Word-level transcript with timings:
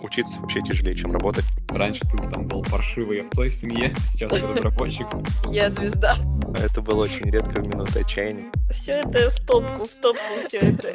учиться 0.00 0.40
вообще 0.40 0.60
тяжелее, 0.62 0.94
чем 0.94 1.12
работать. 1.12 1.44
Раньше 1.68 2.02
ты 2.02 2.16
там 2.28 2.46
был 2.46 2.62
паршивый 2.62 3.22
овцой 3.22 3.48
в 3.48 3.54
семье, 3.54 3.94
сейчас 4.06 4.32
ты 4.32 4.46
разработчик. 4.46 5.06
Я 5.50 5.70
звезда. 5.70 6.16
Это 6.56 6.80
было 6.80 7.04
очень 7.04 7.30
редко 7.30 7.60
в 7.60 7.68
минуты 7.68 8.00
отчаяния. 8.00 8.50
Все 8.70 8.92
это 8.92 9.30
в 9.30 9.46
топку, 9.46 9.84
в 9.84 10.00
топку 10.00 10.46
все 10.46 10.58
это. 10.58 10.88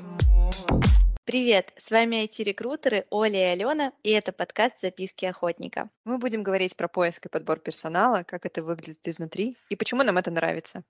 Привет, 1.26 1.71
с 1.78 1.89
вами 1.89 2.26
IT-рекрутеры 2.26 3.06
Оля 3.10 3.39
и 3.39 3.53
Алена, 3.53 3.94
и 4.03 4.12
это 4.12 4.34
подкаст 4.34 4.81
«Записки 4.81 5.26
охотника». 5.26 5.90
Мы 6.04 6.17
будем 6.17 6.44
говорить 6.44 6.76
про 6.76 6.90
поиск 6.90 7.26
и 7.26 7.29
подбор 7.29 7.60
персонала, 7.60 8.24
как 8.24 8.46
это 8.46 8.62
выглядит 8.62 9.08
изнутри 9.08 9.56
и 9.70 9.78
почему 9.78 10.04
нам 10.04 10.17
это 10.17 10.31
нравится. 10.31 10.83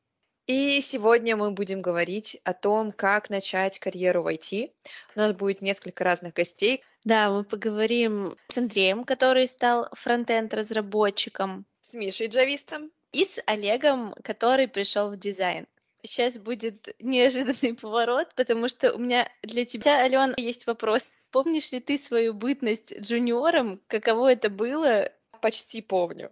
И 0.46 0.82
сегодня 0.82 1.38
мы 1.38 1.52
будем 1.52 1.82
говорить 1.82 2.38
о 2.44 2.54
том, 2.54 2.92
как 2.92 3.30
начать 3.30 3.80
карьеру 3.80 4.24
в 4.24 4.28
IT. 4.28 4.72
У 5.16 5.20
нас 5.20 5.34
будет 5.34 5.62
несколько 5.62 6.04
разных 6.04 6.34
гостей. 6.34 6.84
Да, 7.06 7.30
мы 7.30 7.46
поговорим 7.46 8.36
с 8.50 8.58
Андреем, 8.58 9.06
который 9.06 9.48
стал 9.48 9.88
фронтенд-разработчиком, 9.94 11.66
С 11.82 11.94
Мишей 11.94 12.28
Джавистом. 12.28 12.92
и 13.14 13.24
с 13.24 13.42
Олегом, 13.46 14.14
который 14.22 14.68
пришел 14.68 15.12
в 15.12 15.18
дизайн. 15.18 15.66
Сейчас 16.04 16.38
будет 16.38 16.94
неожиданный 17.00 17.74
поворот, 17.74 18.36
потому 18.36 18.68
что 18.68 18.94
у 18.94 18.98
меня 18.98 19.30
для 19.44 19.66
тебя, 19.66 20.04
Алена, 20.04 20.34
есть 20.36 20.68
вопрос. 20.68 21.08
Помнишь 21.32 21.72
ли 21.72 21.80
ты 21.80 21.98
свою 21.98 22.34
бытность 22.34 23.00
джуниором? 23.00 23.80
Каково 23.88 24.34
это 24.34 24.50
было? 24.50 25.10
Почти 25.42 25.82
помню. 25.82 26.32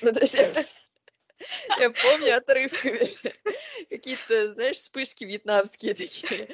Ну, 0.00 0.12
то 0.12 0.20
есть 0.20 0.38
я, 1.78 1.90
помню 1.90 2.36
отрывками. 2.36 3.00
Какие-то, 3.90 4.52
знаешь, 4.52 4.76
вспышки 4.76 5.24
вьетнамские 5.24 5.94
такие. 5.94 6.48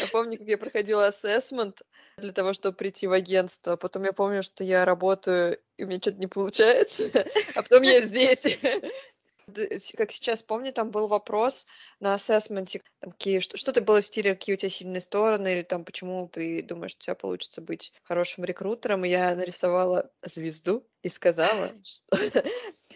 Я 0.00 0.06
помню, 0.08 0.38
как 0.38 0.48
я 0.48 0.58
проходила 0.58 1.06
ассессмент 1.06 1.82
для 2.16 2.32
того, 2.32 2.52
чтобы 2.52 2.76
прийти 2.76 3.06
в 3.06 3.12
агентство. 3.12 3.76
Потом 3.76 4.04
я 4.04 4.12
помню, 4.12 4.42
что 4.42 4.64
я 4.64 4.84
работаю, 4.84 5.58
и 5.76 5.84
у 5.84 5.86
меня 5.86 5.98
что-то 6.00 6.18
не 6.18 6.26
получается. 6.26 7.04
А 7.54 7.62
потом 7.62 7.82
я 7.82 8.00
здесь. 8.00 8.44
Как 9.96 10.12
сейчас 10.12 10.42
помню, 10.42 10.72
там 10.72 10.90
был 10.90 11.08
вопрос 11.08 11.66
на 12.00 12.14
ассессменте, 12.14 12.80
какие, 13.00 13.40
что- 13.40 13.56
что-то 13.56 13.82
было 13.82 14.00
в 14.00 14.06
стиле, 14.06 14.34
какие 14.34 14.54
у 14.54 14.56
тебя 14.56 14.70
сильные 14.70 15.00
стороны, 15.00 15.52
или 15.52 15.62
там, 15.62 15.84
почему 15.84 16.28
ты 16.28 16.62
думаешь, 16.62 16.92
что 16.92 17.00
у 17.00 17.02
тебя 17.02 17.14
получится 17.16 17.60
быть 17.60 17.92
хорошим 18.04 18.44
рекрутером. 18.44 19.04
И 19.04 19.10
я 19.10 19.34
нарисовала 19.34 20.10
звезду 20.22 20.86
и 21.02 21.08
сказала, 21.08 21.72
что, 21.84 22.16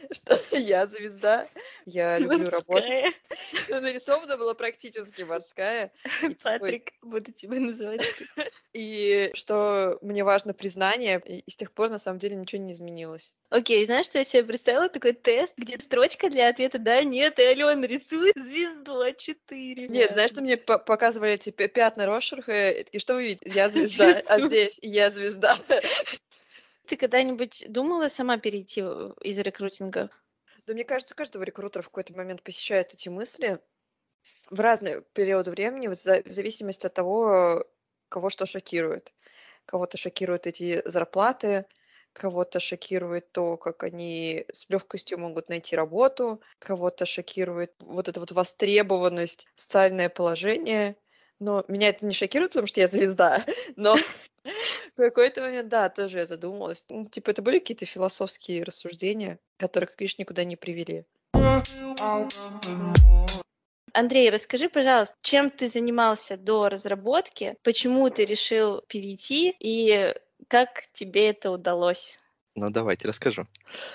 что 0.13 0.39
я 0.57 0.87
звезда, 0.87 1.49
я 1.85 2.19
люблю 2.19 2.49
работать. 2.49 3.15
Ну, 3.69 3.81
нарисована 3.81 4.37
была 4.37 4.55
практически 4.55 5.23
морская. 5.23 5.93
Патрик, 6.43 6.93
буду 7.03 7.33
тебя 7.33 7.61
называть. 7.61 8.03
и 8.73 9.31
что 9.35 9.99
мне 10.03 10.25
важно 10.25 10.55
признание, 10.55 11.23
и, 11.25 11.51
с 11.51 11.57
тех 11.57 11.73
пор 11.73 11.91
на 11.91 11.99
самом 11.99 12.19
деле 12.19 12.37
ничего 12.37 12.63
не 12.63 12.73
изменилось. 12.73 13.35
Окей, 13.51 13.85
знаешь, 13.85 14.07
что 14.07 14.19
я 14.19 14.25
себе 14.25 14.45
представила? 14.45 14.89
Такой 14.89 15.13
тест, 15.13 15.55
где 15.57 15.79
строчка 15.79 16.29
для 16.29 16.49
ответа 16.49 16.79
«да», 16.79 17.03
«нет», 17.05 17.39
и 17.39 17.43
Алена 17.43 17.87
рисует 17.87 18.35
звезду 18.37 19.05
А4. 19.05 19.89
Нет, 19.89 20.11
знаешь, 20.11 20.31
что 20.31 20.43
мне 20.43 20.57
по- 20.57 20.79
показывали 20.79 21.33
эти 21.33 21.51
пя- 21.51 21.69
пятна 21.69 22.07
Рошерха, 22.07 22.71
и 22.71 22.99
что 22.99 23.15
вы 23.15 23.29
видите? 23.29 23.51
Я 23.55 23.69
звезда, 23.69 24.23
а 24.27 24.41
здесь 24.41 24.79
я 24.83 25.11
звезда. 25.11 25.57
Ты 26.87 26.97
когда-нибудь 26.97 27.67
думала 27.69 28.09
сама 28.09 28.39
перейти 28.39 28.81
из 28.81 29.39
рекрутинга? 29.39 30.11
Да 30.67 30.75
мне 30.75 30.85
кажется, 30.85 31.15
каждого 31.15 31.43
рекрутера 31.43 31.83
в 31.83 31.87
какой-то 31.89 32.15
момент 32.15 32.43
посещают 32.43 32.93
эти 32.93 33.09
мысли 33.09 33.61
в 34.51 34.61
разные 34.61 35.03
периоды 35.13 35.51
времени, 35.51 35.89
в 35.89 35.95
зависимости 35.95 36.87
от 36.87 36.95
того, 36.95 37.65
кого 38.09 38.31
что 38.31 38.47
шокирует. 38.47 39.15
Кого-то 39.65 39.97
шокируют 39.97 40.47
эти 40.47 40.83
зарплаты, 40.89 41.67
кого-то 42.13 42.61
шокирует 42.61 43.33
то, 43.33 43.57
как 43.57 43.83
они 43.83 44.47
с 44.53 44.71
легкостью 44.71 45.19
могут 45.19 45.49
найти 45.49 45.77
работу, 45.77 46.41
кого-то 46.59 47.05
шокирует 47.05 47.75
вот 47.81 48.09
эта 48.09 48.21
вот 48.21 48.33
востребованность, 48.33 49.49
социальное 49.55 50.09
положение. 50.09 50.97
Но 51.39 51.65
меня 51.69 51.89
это 51.89 52.07
не 52.07 52.15
шокирует, 52.15 52.53
потому 52.53 52.67
что 52.67 52.81
я 52.81 52.89
звезда, 52.89 53.45
но 53.77 53.97
в 54.95 54.97
какой-то 54.97 55.43
момент, 55.43 55.69
да, 55.69 55.89
тоже 55.89 56.19
я 56.19 56.27
задумалась. 56.27 56.85
Ну, 56.89 57.07
типа, 57.07 57.31
это 57.31 57.43
были 57.43 57.59
какие-то 57.59 57.87
философские 57.87 58.65
рассуждения, 58.65 59.39
которые, 59.57 59.89
как 59.89 60.01
видишь, 60.01 60.19
никуда 60.19 60.45
не 60.45 60.57
привели. 60.57 61.05
Андрей, 63.93 64.29
расскажи, 64.29 64.69
пожалуйста, 64.69 65.17
чем 65.23 65.51
ты 65.51 65.69
занимался 65.69 66.37
до 66.37 66.69
разработки, 66.69 67.57
почему 67.63 68.11
ты 68.11 68.27
решил 68.27 68.83
перейти 68.89 69.55
и 69.59 70.15
как 70.49 70.85
тебе 70.93 71.31
это 71.31 71.51
удалось? 71.51 72.19
Ну, 72.55 72.71
давайте 72.71 73.09
расскажу. 73.09 73.47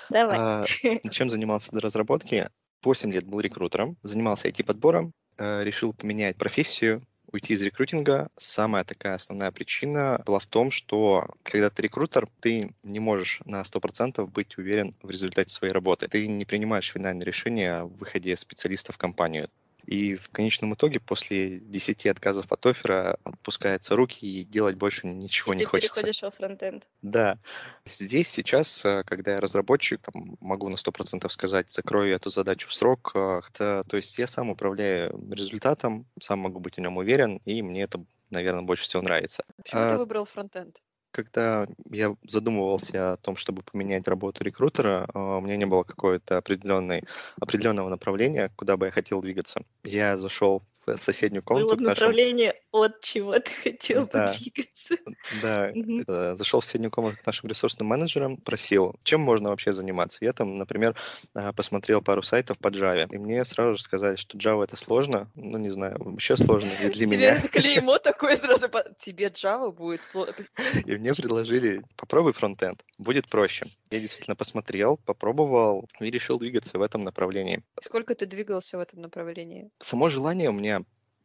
Давай. 0.09 0.37
А, 0.39 0.65
чем 1.11 1.29
занимался 1.29 1.71
до 1.71 1.81
разработки? 1.81 2.49
8 2.83 3.11
лет 3.11 3.25
был 3.25 3.39
рекрутером, 3.41 3.97
занимался 4.01 4.47
IT-подбором, 4.47 5.13
э, 5.37 5.61
решил 5.63 5.93
поменять 5.93 6.35
профессию, 6.35 7.03
уйти 7.31 7.53
из 7.53 7.61
рекрутинга. 7.61 8.29
Самая 8.37 8.83
такая 8.83 9.15
основная 9.15 9.51
причина 9.51 10.21
была 10.25 10.39
в 10.39 10.45
том, 10.45 10.71
что 10.71 11.27
когда 11.43 11.69
ты 11.69 11.83
рекрутер, 11.83 12.27
ты 12.39 12.73
не 12.83 12.99
можешь 12.99 13.41
на 13.45 13.63
100% 13.63 14.25
быть 14.27 14.57
уверен 14.57 14.95
в 15.01 15.09
результате 15.09 15.49
своей 15.49 15.73
работы. 15.73 16.07
Ты 16.07 16.27
не 16.27 16.45
принимаешь 16.45 16.91
финальное 16.91 17.25
решение 17.25 17.73
о 17.77 17.85
выходе 17.85 18.35
специалиста 18.37 18.91
в 18.91 18.97
компанию. 18.97 19.49
И 19.85 20.15
в 20.15 20.29
конечном 20.29 20.73
итоге 20.73 20.99
после 20.99 21.59
10 21.59 22.05
отказов 22.07 22.51
от 22.51 22.65
оффера 22.65 23.17
отпускаются 23.23 23.95
руки 23.95 24.25
и 24.25 24.43
делать 24.43 24.75
больше 24.75 25.07
ничего 25.07 25.53
И 25.53 25.57
не 25.57 25.63
ты 25.63 25.69
хочется. 25.69 25.95
переходишь 25.95 26.21
во 26.21 26.31
фронтенд. 26.31 26.87
Да. 27.01 27.37
Здесь 27.85 28.29
сейчас, 28.29 28.85
э, 28.85 29.03
когда 29.05 29.33
я 29.33 29.39
разработчик, 29.39 30.01
там, 30.01 30.37
могу 30.39 30.69
на 30.69 30.77
100% 30.77 31.31
сказать, 31.31 31.71
закрою 31.71 32.15
эту 32.15 32.29
задачу 32.29 32.69
в 32.69 32.73
срок. 32.73 33.11
э, 33.15 33.41
это- 33.49 33.83
то 33.87 33.97
есть 33.97 34.17
я 34.17 34.27
сам 34.27 34.49
управляю 34.49 35.19
результатом, 35.31 36.05
сам 36.19 36.39
могу 36.39 36.59
быть 36.59 36.75
в 36.75 36.79
нем 36.79 36.97
уверен, 36.97 37.41
и 37.45 37.61
мне 37.61 37.83
это, 37.83 38.03
наверное, 38.29 38.63
больше 38.63 38.83
всего 38.83 39.01
нравится. 39.01 39.43
Почему 39.57 39.81
А, 39.81 39.91
ты 39.91 39.97
выбрал 39.97 40.25
фронтенд? 40.25 40.81
Когда 41.11 41.67
я 41.89 42.15
задумывался 42.23 43.13
о 43.13 43.17
том, 43.17 43.35
чтобы 43.35 43.63
поменять 43.63 44.07
работу 44.07 44.43
рекрутера, 44.43 45.07
э, 45.13 45.19
у 45.19 45.41
меня 45.41 45.57
не 45.57 45.65
было 45.65 45.83
какого-то 45.83 46.37
определенного 46.37 47.89
направления, 47.89 48.49
куда 48.55 48.77
бы 48.77 48.85
я 48.85 48.91
хотел 48.91 49.21
двигаться. 49.21 49.63
Я 49.83 50.17
зашел 50.17 50.63
в 50.97 51.01
соседнюю 51.01 51.43
комнату 51.43 51.67
Было 51.69 51.75
к 51.75 51.79
нашим 51.79 51.89
направление, 51.89 52.53
от 52.71 53.01
чего 53.01 53.37
ты 53.39 53.51
хотел 53.51 54.07
Да. 54.11 54.27
подвигаться. 54.33 54.95
Да, 55.41 55.71
э, 55.71 56.35
зашел 56.37 56.61
в 56.61 56.65
соседнюю 56.65 56.91
комнату 56.91 57.17
к 57.21 57.25
нашим 57.25 57.49
ресурсным 57.49 57.87
менеджерам, 57.87 58.37
просил, 58.37 58.95
чем 59.03 59.21
можно 59.21 59.49
вообще 59.49 59.73
заниматься. 59.73 60.19
Я 60.21 60.33
там, 60.33 60.57
например, 60.57 60.95
а, 61.33 61.53
посмотрел 61.53 62.01
пару 62.01 62.21
сайтов 62.23 62.57
по 62.59 62.67
Java, 62.69 63.07
и 63.11 63.17
мне 63.17 63.43
сразу 63.45 63.77
же 63.77 63.83
сказали, 63.83 64.15
что 64.15 64.37
Java 64.37 64.63
это 64.63 64.75
сложно, 64.75 65.31
ну 65.35 65.57
не 65.57 65.69
знаю, 65.69 65.97
вообще 65.99 66.37
сложно 66.37 66.69
для 66.79 66.89
Тебе 66.89 67.05
меня. 67.07 67.41
клеймо 67.41 67.97
такое 67.99 68.37
сразу. 68.37 68.67
Тебе 68.97 69.27
Java 69.27 69.71
будет 69.71 70.01
сложно. 70.01 70.45
И 70.85 70.95
мне 70.95 71.13
предложили, 71.13 71.81
попробуй 71.95 72.33
фронтенд, 72.33 72.81
будет 72.97 73.29
проще. 73.29 73.65
Я 73.89 73.99
действительно 73.99 74.35
посмотрел, 74.35 74.97
попробовал 74.97 75.87
и 75.99 76.09
решил 76.09 76.39
двигаться 76.39 76.77
в 76.77 76.81
этом 76.81 77.03
направлении. 77.03 77.63
Сколько 77.81 78.15
ты 78.15 78.25
двигался 78.25 78.77
в 78.77 78.81
этом 78.81 79.01
направлении? 79.01 79.69
Само 79.79 80.09
желание 80.09 80.49
у 80.49 80.53
меня 80.53 80.80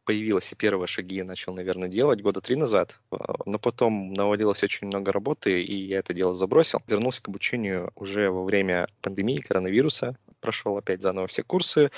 появилось, 0.07 0.53
и 0.53 0.55
первые 0.55 0.87
шаги 0.87 1.17
я 1.17 1.25
начал, 1.25 1.53
наверное, 1.53 1.89
делать 1.89 2.21
года 2.21 2.39
три 2.39 2.55
назад, 2.55 2.97
а, 3.11 3.35
но 3.45 3.59
потом 3.59 4.13
навалилось 4.13 4.63
очень 4.63 4.87
много 4.87 5.11
работы, 5.11 5.61
и 5.61 5.75
я 5.75 5.99
это 5.99 6.13
дело 6.13 6.33
забросил. 6.33 6.81
Вернулся 6.87 7.21
к 7.21 7.27
обучению 7.27 7.91
уже 7.95 8.31
во 8.31 8.45
время 8.45 8.87
пандемии, 9.01 9.35
коронавируса, 9.35 10.15
прошел 10.39 10.77
опять 10.77 11.01
заново 11.01 11.27
все 11.27 11.43
курсы, 11.43 11.91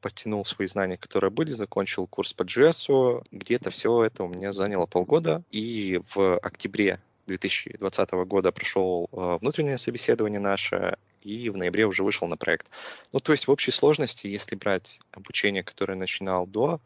подтянул 0.00 0.46
свои 0.46 0.68
знания, 0.68 0.96
которые 0.96 1.32
были, 1.32 1.50
закончил 1.50 2.06
курс 2.06 2.32
по 2.32 2.44
JS, 2.44 3.24
где-то 3.32 3.70
все 3.70 4.04
это 4.04 4.22
у 4.22 4.28
меня 4.28 4.52
заняло 4.52 4.86
полгода, 4.86 5.42
и 5.50 6.00
в 6.14 6.38
октябре 6.38 7.00
2020 7.26 8.10
года 8.28 8.52
прошел 8.52 9.08
э, 9.10 9.38
внутреннее 9.40 9.78
собеседование 9.78 10.38
наше, 10.38 10.98
и 11.26 11.50
в 11.50 11.56
ноябре 11.56 11.86
уже 11.86 12.02
вышел 12.02 12.28
на 12.28 12.36
проект. 12.36 12.70
Ну, 13.12 13.20
то 13.20 13.32
есть 13.32 13.46
в 13.46 13.50
общей 13.50 13.72
сложности, 13.72 14.26
если 14.26 14.54
брать 14.54 14.98
обучение, 15.12 15.62
которое 15.62 15.94
начинал 15.94 16.46
до 16.46 16.80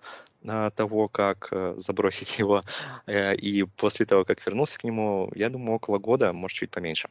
а, 0.46 0.70
того, 0.70 1.08
как 1.08 1.48
э, 1.52 1.74
забросить 1.76 2.38
его, 2.42 2.62
э, 3.06 3.34
и 3.36 3.64
после 3.64 4.06
того, 4.06 4.24
как 4.24 4.44
вернулся 4.46 4.78
к 4.78 4.84
нему, 4.84 5.30
я 5.34 5.50
думаю, 5.50 5.76
около 5.76 5.98
года, 5.98 6.32
может, 6.32 6.56
чуть 6.56 6.70
поменьше. 6.70 7.08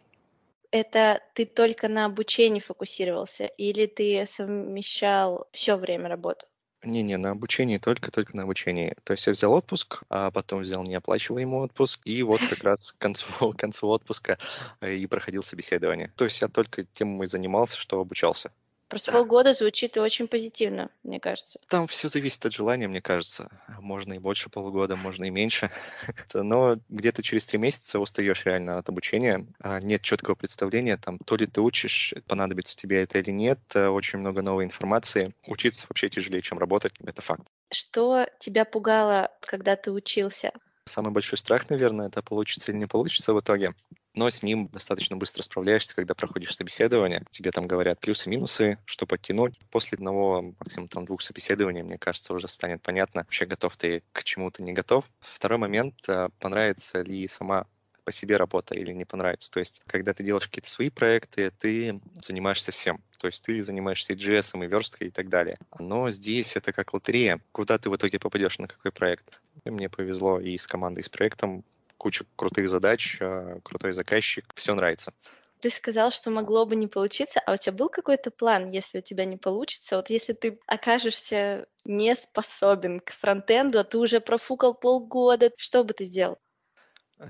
Это 0.71 1.21
ты 1.33 1.45
только 1.45 1.87
на 1.87 2.05
обучении 2.05 2.59
фокусировался 2.59 3.45
или 3.45 3.87
ты 3.87 4.25
совмещал 4.27 5.47
все 5.51 5.75
время 5.77 6.09
работы? 6.09 6.45
Не-не, 6.83 7.17
на 7.17 7.31
обучении, 7.31 7.77
только-только 7.77 8.37
на 8.37 8.43
обучении. 8.43 8.95
То 9.03 9.11
есть 9.11 9.27
я 9.27 9.33
взял 9.33 9.51
отпуск, 9.53 10.03
а 10.09 10.31
потом 10.31 10.61
взял 10.61 10.83
неоплачиваемый 10.83 11.59
отпуск, 11.59 11.99
и 12.05 12.23
вот 12.23 12.39
как 12.49 12.63
раз 12.63 12.93
к 12.93 12.97
концу, 12.97 13.27
к 13.53 13.57
концу 13.57 13.87
отпуска 13.89 14.37
э, 14.79 14.95
и 14.95 15.05
проходил 15.05 15.43
собеседование. 15.43 16.13
То 16.15 16.25
есть 16.25 16.39
я 16.41 16.47
только 16.47 16.85
тем 16.85 17.21
и 17.21 17.27
занимался, 17.27 17.77
что 17.77 17.99
обучался. 17.99 18.51
Просто 18.89 19.11
полгода 19.11 19.53
звучит 19.53 19.97
и 19.97 19.99
очень 19.99 20.27
позитивно, 20.27 20.89
мне 21.03 21.19
кажется. 21.19 21.59
Там 21.67 21.85
все 21.87 22.09
зависит 22.09 22.43
от 22.47 22.53
желания, 22.53 22.87
мне 22.87 23.01
кажется. 23.01 23.49
Можно 23.79 24.13
и 24.13 24.17
больше 24.17 24.49
полугода, 24.49 24.95
можно 24.95 25.25
и 25.25 25.29
меньше. 25.29 25.69
Но 26.33 26.77
где-то 26.89 27.21
через 27.21 27.45
три 27.45 27.59
месяца 27.59 27.99
устаешь 27.99 28.45
реально 28.45 28.79
от 28.79 28.89
обучения. 28.89 29.45
А 29.59 29.79
нет 29.79 30.01
четкого 30.01 30.33
представления, 30.33 30.97
там, 30.97 31.19
то 31.19 31.35
ли 31.35 31.45
ты 31.45 31.61
учишь, 31.61 32.15
понадобится 32.25 32.75
тебе 32.75 33.03
это 33.03 33.19
или 33.19 33.29
нет. 33.29 33.59
Э, 33.75 33.89
очень 33.89 34.17
много 34.17 34.41
новой 34.41 34.65
информации. 34.65 35.35
Учиться 35.45 35.85
вообще 35.87 36.09
тяжелее, 36.09 36.41
чем 36.41 36.57
работать, 36.57 36.93
это 37.05 37.21
факт. 37.21 37.43
Что 37.71 38.25
тебя 38.39 38.65
пугало, 38.65 39.29
когда 39.41 39.75
ты 39.75 39.91
учился? 39.91 40.51
Самый 40.85 41.11
большой 41.11 41.37
страх, 41.37 41.69
наверное, 41.69 42.07
это 42.07 42.23
получится 42.23 42.71
или 42.71 42.79
не 42.79 42.87
получится 42.87 43.35
в 43.35 43.39
итоге 43.39 43.73
но 44.13 44.29
с 44.29 44.43
ним 44.43 44.67
достаточно 44.67 45.15
быстро 45.17 45.43
справляешься, 45.43 45.95
когда 45.95 46.15
проходишь 46.15 46.55
собеседование. 46.55 47.23
Тебе 47.31 47.51
там 47.51 47.67
говорят 47.67 47.99
плюсы-минусы, 47.99 48.77
что 48.85 49.05
подтянуть. 49.05 49.57
После 49.71 49.97
одного, 49.97 50.53
максимум 50.59 50.87
там 50.87 51.05
двух 51.05 51.21
собеседований, 51.21 51.83
мне 51.83 51.97
кажется, 51.97 52.33
уже 52.33 52.47
станет 52.47 52.81
понятно, 52.81 53.21
вообще 53.21 53.45
готов 53.45 53.75
ты 53.77 54.03
к 54.11 54.23
чему-то, 54.23 54.63
не 54.63 54.73
готов. 54.73 55.05
Второй 55.19 55.59
момент, 55.59 55.95
э, 56.07 56.29
понравится 56.39 57.01
ли 57.01 57.27
сама 57.27 57.65
по 58.09 58.11
себе 58.11 58.37
работа 58.37 58.73
или 58.73 58.91
не 58.91 59.05
понравится. 59.05 59.51
То 59.51 59.59
есть, 59.59 59.81
когда 59.85 60.15
ты 60.15 60.23
делаешь 60.23 60.47
какие-то 60.47 60.69
свои 60.69 60.89
проекты, 60.89 61.51
ты 61.51 62.01
занимаешься 62.23 62.71
всем. 62.71 63.03
То 63.19 63.27
есть 63.27 63.43
ты 63.43 63.61
занимаешься 63.61 64.13
и 64.13 64.15
JS, 64.15 64.63
и 64.63 64.67
версткой 64.67 65.09
и 65.09 65.11
так 65.11 65.29
далее. 65.29 65.59
Но 65.77 66.09
здесь 66.09 66.55
это 66.55 66.73
как 66.73 66.93
лотерея. 66.93 67.39
Куда 67.51 67.77
ты 67.77 67.91
в 67.91 67.95
итоге 67.95 68.17
попадешь, 68.17 68.57
на 68.57 68.67
какой 68.67 68.91
проект? 68.91 69.39
И 69.63 69.69
мне 69.69 69.89
повезло 69.89 70.39
и 70.39 70.57
с 70.57 70.65
командой, 70.65 71.01
и 71.01 71.03
с 71.03 71.09
проектом 71.09 71.63
куча 71.99 72.25
крутых 72.35 72.69
задач, 72.69 73.17
а, 73.21 73.59
крутой 73.61 73.91
заказчик, 73.91 74.45
все 74.55 74.73
нравится. 74.73 75.13
Ты 75.59 75.69
сказал, 75.69 76.09
что 76.09 76.31
могло 76.31 76.65
бы 76.65 76.75
не 76.75 76.87
получиться, 76.87 77.41
а 77.45 77.53
у 77.53 77.57
тебя 77.57 77.73
был 77.73 77.89
какой-то 77.89 78.31
план, 78.31 78.71
если 78.71 78.99
у 78.99 79.01
тебя 79.01 79.25
не 79.25 79.35
получится? 79.37 79.97
Вот 79.97 80.09
если 80.09 80.33
ты 80.33 80.57
окажешься 80.65 81.67
не 81.83 82.15
способен 82.15 83.01
к 83.01 83.11
фронтенду, 83.11 83.79
а 83.79 83.83
ты 83.83 83.97
уже 83.97 84.21
профукал 84.21 84.73
полгода, 84.73 85.51
что 85.57 85.83
бы 85.83 85.93
ты 85.93 86.05
сделал? 86.05 86.39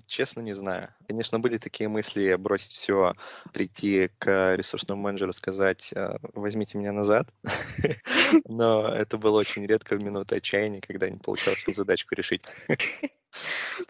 Честно, 0.05 0.41
не 0.41 0.53
знаю. 0.53 0.93
Конечно, 1.07 1.39
были 1.39 1.57
такие 1.57 1.89
мысли 1.89 2.35
бросить 2.35 2.73
все, 2.73 3.13
прийти 3.53 4.09
к 4.19 4.55
ресурсному 4.55 5.01
менеджеру, 5.01 5.33
сказать, 5.33 5.91
«А, 5.95 6.17
возьмите 6.33 6.77
меня 6.77 6.91
назад. 6.91 7.27
Но 8.45 8.87
это 8.87 9.17
было 9.17 9.39
очень 9.39 9.65
редко 9.65 9.95
в 9.95 10.03
минуты 10.03 10.35
отчаяния, 10.35 10.81
когда 10.81 11.09
не 11.09 11.17
получалось 11.17 11.63
задачку 11.67 12.13
решить. 12.13 12.43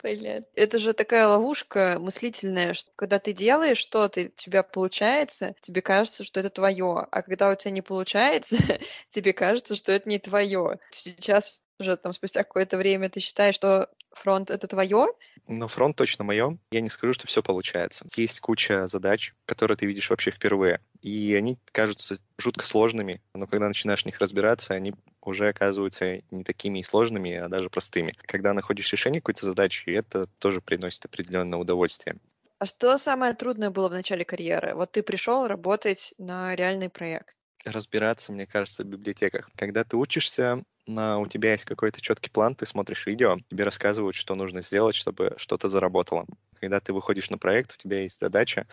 Понятно. 0.02 0.48
Это 0.56 0.80
же 0.80 0.94
такая 0.94 1.28
ловушка 1.28 1.98
мыслительная, 2.00 2.74
что 2.74 2.92
когда 2.96 3.20
ты 3.20 3.34
делаешь 3.34 3.78
что-то, 3.78 4.22
у 4.22 4.28
тебя 4.28 4.64
получается, 4.64 5.56
тебе 5.62 5.82
кажется, 5.82 6.24
что 6.24 6.40
это 6.40 6.50
твое. 6.50 7.08
А 7.12 7.22
когда 7.22 7.50
у 7.50 7.56
тебя 7.56 7.72
не 7.72 7.82
получается, 7.82 8.58
тебе 9.10 9.34
кажется, 9.34 9.76
что 9.76 9.92
это 9.92 10.08
не 10.08 10.20
твое. 10.20 10.80
Сейчас 10.92 11.60
уже 11.80 11.98
там 11.98 12.14
спустя 12.14 12.44
какое-то 12.44 12.78
время 12.78 13.10
ты 13.10 13.20
считаешь, 13.20 13.56
что 13.56 13.90
фронт 14.12 14.52
это 14.52 14.68
твое? 14.68 15.08
Ну, 15.48 15.68
фронт 15.68 15.96
точно 15.96 16.24
мое. 16.24 16.58
Я 16.72 16.82
не 16.82 16.90
скажу, 16.90 17.14
что 17.14 17.28
все 17.28 17.42
получается. 17.42 18.06
Есть 18.16 18.40
куча 18.40 18.88
задач, 18.88 19.34
которые 19.46 19.78
ты 19.78 19.86
видишь 19.86 20.10
вообще 20.10 20.32
впервые. 20.32 20.82
И 21.02 21.34
они 21.36 21.58
кажутся 21.72 22.20
жутко 22.38 22.66
сложными, 22.66 23.22
но 23.34 23.48
когда 23.48 23.68
начинаешь 23.68 24.04
в 24.04 24.06
них 24.06 24.20
разбираться, 24.20 24.74
они 24.74 24.94
уже 25.22 25.48
оказываются 25.48 26.22
не 26.32 26.44
такими 26.44 26.82
сложными, 26.82 27.36
а 27.36 27.48
даже 27.48 27.70
простыми. 27.70 28.14
Когда 28.26 28.54
находишь 28.54 28.92
решение 28.92 29.22
какой-то 29.22 29.46
задачи, 29.46 29.90
это 29.90 30.28
тоже 30.40 30.62
приносит 30.62 31.06
определенное 31.06 31.60
удовольствие. 31.60 32.18
А 32.60 32.66
что 32.66 32.98
самое 32.98 33.34
трудное 33.34 33.70
было 33.70 33.88
в 33.88 33.94
начале 33.94 34.26
карьеры? 34.26 34.76
Вот 34.76 34.92
ты 34.92 35.02
пришел 35.02 35.48
работать 35.48 36.14
на 36.18 36.56
реальный 36.56 36.90
проект. 36.90 37.38
Разбираться, 37.66 38.32
мне 38.32 38.46
кажется, 38.46 38.84
в 38.84 38.88
библиотеках. 38.88 39.50
Когда 39.56 39.84
ты 39.84 39.98
учишься, 39.98 40.64
на, 40.88 41.20
у 41.20 41.28
тебя 41.28 41.52
есть 41.52 41.66
какой-то 41.66 42.02
четкий 42.02 42.30
план, 42.30 42.56
ты 42.56 42.66
смотришь 42.66 43.06
видео, 43.06 43.38
тебе 43.50 43.64
рассказывают, 43.64 44.16
что 44.16 44.36
нужно 44.36 44.62
сделать, 44.62 44.96
чтобы 44.96 45.36
что-то 45.38 45.68
заработало. 45.70 46.26
Когда 46.60 46.80
ты 46.80 46.94
выходишь 46.94 47.30
на 47.30 47.38
проект, 47.38 47.74
у 47.74 47.78
тебя 47.78 48.02
есть 48.02 48.20
задача, 48.20 48.68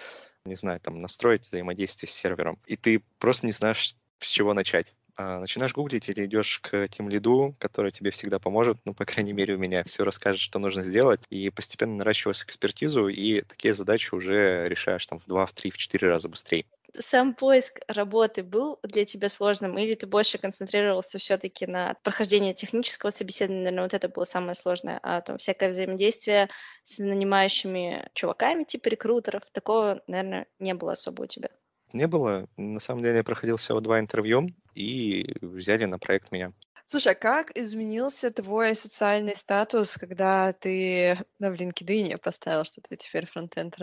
не 0.44 0.54
знаю, 0.54 0.80
там, 0.80 1.00
настроить 1.00 1.42
взаимодействие 1.42 2.08
с 2.08 2.14
сервером, 2.14 2.58
и 2.66 2.76
ты 2.76 3.02
просто 3.18 3.46
не 3.46 3.52
знаешь, 3.52 3.94
с 4.20 4.28
чего 4.28 4.54
начать. 4.54 4.94
А, 5.18 5.40
начинаешь 5.40 5.72
гуглить 5.72 6.08
или 6.08 6.26
идешь 6.26 6.58
к 6.60 6.88
тем 6.88 7.08
лиду, 7.08 7.56
который 7.58 7.90
тебе 7.90 8.10
всегда 8.10 8.38
поможет, 8.38 8.78
ну, 8.84 8.94
по 8.94 9.04
крайней 9.06 9.32
мере, 9.32 9.54
у 9.54 9.58
меня 9.58 9.82
все 9.84 10.04
расскажет, 10.04 10.40
что 10.40 10.58
нужно 10.58 10.84
сделать, 10.84 11.20
и 11.30 11.50
постепенно 11.50 11.96
наращиваешь 11.96 12.42
экспертизу, 12.42 13.08
и 13.08 13.40
такие 13.40 13.74
задачи 13.74 14.14
уже 14.14 14.66
решаешь 14.66 15.06
там 15.06 15.18
в 15.18 15.26
два, 15.26 15.46
в 15.46 15.52
три, 15.52 15.70
в 15.70 15.78
четыре 15.78 16.08
раза 16.08 16.28
быстрее 16.28 16.66
сам 17.00 17.34
поиск 17.34 17.80
работы 17.88 18.42
был 18.42 18.78
для 18.82 19.04
тебя 19.04 19.28
сложным, 19.28 19.78
или 19.78 19.94
ты 19.94 20.06
больше 20.06 20.38
концентрировался 20.38 21.18
все-таки 21.18 21.66
на 21.66 21.94
прохождении 22.02 22.52
технического 22.52 23.10
собеседования, 23.10 23.64
наверное, 23.64 23.84
вот 23.84 23.94
это 23.94 24.08
было 24.08 24.24
самое 24.24 24.54
сложное, 24.54 25.00
а 25.02 25.20
там 25.20 25.38
всякое 25.38 25.70
взаимодействие 25.70 26.48
с 26.82 26.98
нанимающими 26.98 28.08
чуваками, 28.14 28.64
типа 28.64 28.88
рекрутеров, 28.88 29.42
такого, 29.52 30.02
наверное, 30.06 30.46
не 30.58 30.74
было 30.74 30.92
особо 30.92 31.22
у 31.22 31.26
тебя? 31.26 31.50
Не 31.92 32.06
было. 32.06 32.48
На 32.56 32.80
самом 32.80 33.02
деле 33.02 33.18
я 33.18 33.24
проходил 33.24 33.56
всего 33.56 33.80
два 33.80 34.00
интервью, 34.00 34.48
и 34.74 35.34
взяли 35.40 35.86
на 35.86 35.98
проект 35.98 36.30
меня. 36.30 36.52
Слушай, 36.84 37.12
а 37.12 37.16
как 37.16 37.56
изменился 37.56 38.30
твой 38.30 38.76
социальный 38.76 39.34
статус, 39.34 39.96
когда 39.96 40.52
ты 40.52 41.18
ну, 41.40 41.50
в 41.50 41.54
LinkedIn 41.54 42.16
поставил, 42.18 42.64
что 42.64 42.80
ты 42.80 42.94
теперь 42.96 43.26
фронтенд 43.26 43.76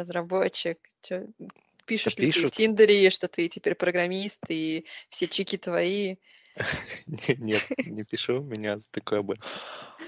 Пишешь 1.86 2.18
ли 2.18 2.32
ты 2.32 2.48
в 2.48 2.52
Тиндере, 2.52 3.10
что 3.10 3.28
ты 3.28 3.48
теперь 3.48 3.76
программист, 3.76 4.44
и 4.50 4.86
все 5.10 5.28
чики 5.28 5.58
твои? 5.58 6.16
Нет, 7.08 7.64
не 7.86 8.04
пишу, 8.04 8.42
меня 8.42 8.78
такое 8.92 9.22
бы 9.22 9.38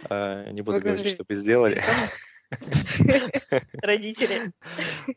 а, 0.09 0.49
не 0.51 0.61
буду 0.61 0.79
говорить, 0.79 1.13
что 1.13 1.23
бы 1.23 1.35
сделали. 1.35 1.77
Родители. 3.81 4.51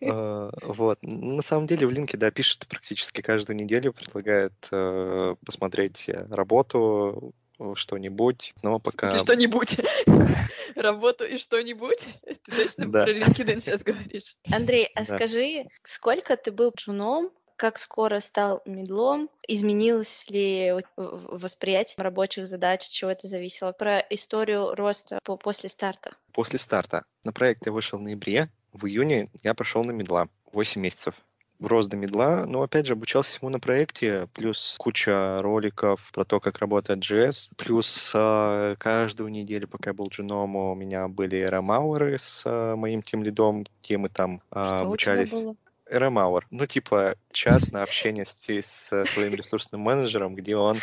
А, 0.07 0.51
вот. 0.63 0.99
На 1.03 1.43
самом 1.43 1.67
деле 1.67 1.87
в 1.87 1.91
линке, 1.91 2.17
да, 2.17 2.31
пишут 2.31 2.67
практически 2.69 3.21
каждую 3.21 3.57
неделю, 3.57 3.93
предлагают 3.93 4.55
э, 4.73 5.37
посмотреть 5.45 6.09
работу, 6.09 7.35
что-нибудь, 7.75 8.55
но 8.63 8.79
пока... 8.79 9.19
Что-нибудь. 9.19 9.77
Работу 10.77 11.25
и 11.25 11.37
что-нибудь. 11.37 12.09
Ты 12.45 12.53
точно 12.53 12.91
про 12.91 13.11
LinkedIn 13.11 13.61
сейчас 13.61 13.83
говоришь. 13.83 14.37
Андрей, 14.53 14.91
а 14.95 15.05
скажи, 15.05 15.67
сколько 15.83 16.37
ты 16.37 16.53
был 16.53 16.73
джуном, 16.77 17.31
как 17.57 17.79
скоро 17.79 18.21
стал 18.21 18.63
медлом, 18.65 19.29
изменилось 19.49 20.31
ли 20.31 20.73
восприятие 20.97 22.05
рабочих 22.05 22.47
задач, 22.47 22.87
от 22.87 22.93
чего 22.93 23.11
это 23.11 23.27
зависело? 23.27 23.73
Про 23.73 23.99
историю 23.99 24.75
роста 24.77 25.19
по, 25.25 25.37
после 25.37 25.69
старта. 25.69 26.13
После 26.33 26.59
старта. 26.61 27.05
На 27.25 27.33
проект 27.33 27.67
я 27.67 27.73
вышел 27.73 27.99
в 27.99 28.03
ноябре, 28.03 28.49
в 28.73 28.87
июне 28.87 29.29
я 29.43 29.55
пошел 29.55 29.83
на 29.83 29.91
медла. 29.91 30.29
8 30.53 30.81
месяцев 30.81 31.15
в 31.59 31.89
до 31.89 31.97
медла, 31.97 32.45
но 32.47 32.63
опять 32.63 32.87
же 32.87 32.93
обучался 32.93 33.31
всему 33.31 33.51
на 33.51 33.59
проекте, 33.59 34.29
плюс 34.35 34.77
куча 34.79 35.41
роликов 35.43 36.11
про 36.13 36.25
то, 36.25 36.41
как 36.41 36.59
работает 36.59 37.01
JS, 37.01 37.51
плюс 37.57 38.13
э, 38.15 38.77
каждую 38.79 39.31
неделю, 39.31 39.67
пока 39.69 39.91
я 39.91 39.95
был 39.95 40.09
джуном, 40.09 40.57
у 40.57 40.75
меня 40.75 41.09
были 41.09 41.37
ремауэры 41.37 42.19
с 42.19 42.43
э, 42.45 42.75
моим 42.77 43.03
тем 43.03 43.23
лидом, 43.23 43.67
где 43.83 43.99
мы 43.99 44.09
там 44.09 44.41
э, 44.53 44.59
обучались. 44.59 45.33
было? 45.33 45.57
RM 45.91 46.15
Hour. 46.15 46.43
Ну, 46.51 46.67
типа, 46.67 47.17
час 47.33 47.71
на 47.73 47.83
общение 47.83 48.25
с, 48.25 48.47
с 48.49 49.05
своим 49.07 49.35
ресурсным 49.35 49.81
менеджером, 49.81 50.35
где 50.35 50.57
он... 50.57 50.79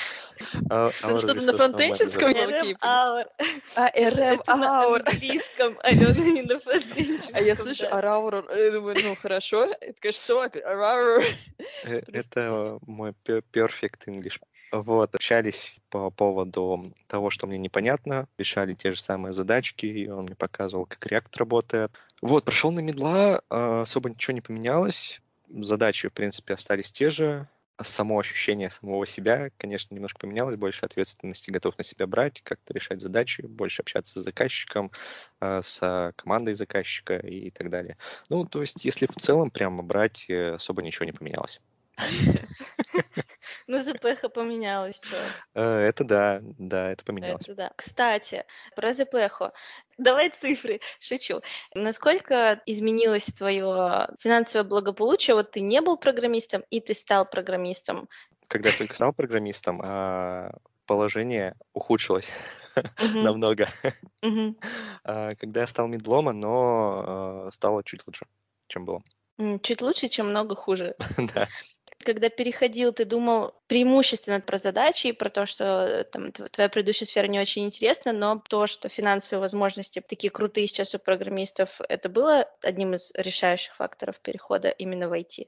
Uh, 0.69 0.91
Что-то 0.91 1.33
на 1.35 1.53
фронтенческом 1.53 2.31
RM 2.31 2.77
Hour. 2.81 3.25
А, 3.75 3.89
RM 3.91 4.43
Hour. 4.45 4.57
на 4.57 4.95
английском, 4.95 5.79
Алена, 5.83 6.13
не 6.13 6.41
на 6.41 6.59
фронтенческом. 6.59 7.35
А 7.35 7.41
я 7.41 7.55
слышу 7.55 7.87
Араур, 7.89 8.49
я 8.51 8.71
думаю, 8.71 8.97
ну, 9.03 9.15
хорошо. 9.15 9.65
Это 9.81 10.11
что? 10.11 10.43
Это 11.83 12.79
мой 12.85 13.13
perfect 13.25 14.05
English. 14.07 14.39
Вот, 14.71 15.15
общались 15.15 15.77
по 15.89 16.09
поводу 16.09 16.93
того, 17.07 17.29
что 17.29 17.47
мне 17.47 17.57
непонятно, 17.57 18.27
решали 18.37 18.73
те 18.73 18.91
же 18.91 18.99
самые 18.99 19.33
задачки, 19.33 19.85
и 19.85 20.09
он 20.09 20.25
мне 20.25 20.35
показывал, 20.35 20.85
как 20.85 21.05
React 21.07 21.37
работает. 21.37 21.91
Вот, 22.25 22.43
прошел 22.43 22.71
на 22.71 22.79
медла, 22.79 23.43
а, 23.51 23.83
особо 23.83 24.09
ничего 24.09 24.33
не 24.33 24.41
поменялось, 24.41 25.21
задачи, 25.47 26.09
в 26.09 26.13
принципе, 26.13 26.55
остались 26.55 26.91
те 26.91 27.11
же, 27.11 27.47
само 27.79 28.17
ощущение 28.17 28.71
самого 28.71 29.05
себя, 29.05 29.51
конечно, 29.59 29.93
немножко 29.93 30.21
поменялось, 30.21 30.55
больше 30.55 30.87
ответственности 30.87 31.51
готов 31.51 31.77
на 31.77 31.83
себя 31.83 32.07
брать, 32.07 32.41
как-то 32.41 32.73
решать 32.73 32.99
задачи, 32.99 33.41
больше 33.41 33.83
общаться 33.83 34.21
с 34.21 34.23
заказчиком, 34.23 34.89
а, 35.39 35.61
с 35.61 36.13
командой 36.15 36.55
заказчика 36.55 37.17
и 37.17 37.51
так 37.51 37.69
далее. 37.69 37.95
Ну, 38.29 38.43
то 38.43 38.61
есть, 38.61 38.85
если 38.85 39.05
в 39.05 39.21
целом 39.21 39.51
прямо 39.51 39.83
брать, 39.83 40.25
э, 40.27 40.55
особо 40.55 40.81
ничего 40.81 41.05
не 41.05 41.11
поменялось. 41.11 41.61
Ну, 43.67 43.79
ЗПХ 43.79 44.31
поменялось, 44.33 44.95
что? 44.97 45.17
Э, 45.53 45.79
это 45.79 46.03
да, 46.03 46.39
да, 46.41 46.91
это 46.91 47.03
поменялось. 47.03 47.43
Это 47.43 47.55
да. 47.55 47.71
Кстати, 47.75 48.45
про 48.75 48.93
ЗПХ. 48.93 49.51
Давай 49.97 50.29
цифры, 50.29 50.81
шучу. 50.99 51.41
Насколько 51.73 52.61
изменилось 52.65 53.25
твое 53.25 54.09
финансовое 54.19 54.67
благополучие? 54.67 55.35
Вот 55.35 55.51
ты 55.51 55.61
не 55.61 55.81
был 55.81 55.97
программистом, 55.97 56.63
и 56.69 56.79
ты 56.79 56.93
стал 56.93 57.25
программистом. 57.29 58.07
когда 58.47 58.69
я 58.69 58.77
только 58.77 58.95
стал 58.95 59.13
программистом, 59.13 59.81
а, 59.83 60.51
положение 60.85 61.55
ухудшилось 61.73 62.29
Мгм, 63.01 63.23
намного. 63.23 63.69
А, 65.03 65.35
Когда 65.35 65.61
я 65.61 65.67
стал 65.67 65.87
медлома, 65.87 66.33
но 66.33 67.03
а, 67.47 67.49
стало 67.51 67.83
чуть 67.83 68.05
лучше, 68.07 68.25
чем 68.67 68.85
было. 68.85 69.01
Чуть 69.63 69.81
лучше, 69.81 70.07
чем 70.07 70.29
много 70.29 70.55
хуже. 70.55 70.95
Да. 71.17 71.47
Когда 72.03 72.29
переходил, 72.29 72.93
ты 72.93 73.05
думал 73.05 73.55
преимущественно 73.67 74.39
про 74.39 74.57
задачи 74.57 75.07
и 75.07 75.11
про 75.11 75.29
то, 75.29 75.45
что 75.45 75.63
э, 75.63 76.03
там, 76.03 76.27
тв- 76.27 76.49
твоя 76.49 76.69
предыдущая 76.69 77.07
сфера 77.07 77.27
не 77.27 77.39
очень 77.39 77.65
интересна, 77.65 78.13
но 78.13 78.41
то, 78.47 78.67
что 78.67 78.89
финансовые 78.89 79.41
возможности 79.41 80.01
такие 80.01 80.29
крутые 80.29 80.67
сейчас 80.67 80.93
у 80.93 80.99
программистов, 80.99 81.81
это 81.89 82.09
было 82.09 82.47
одним 82.61 82.93
из 82.93 83.11
решающих 83.15 83.75
факторов 83.75 84.19
перехода 84.19 84.69
именно 84.69 85.07
в 85.09 85.13
IT. 85.13 85.47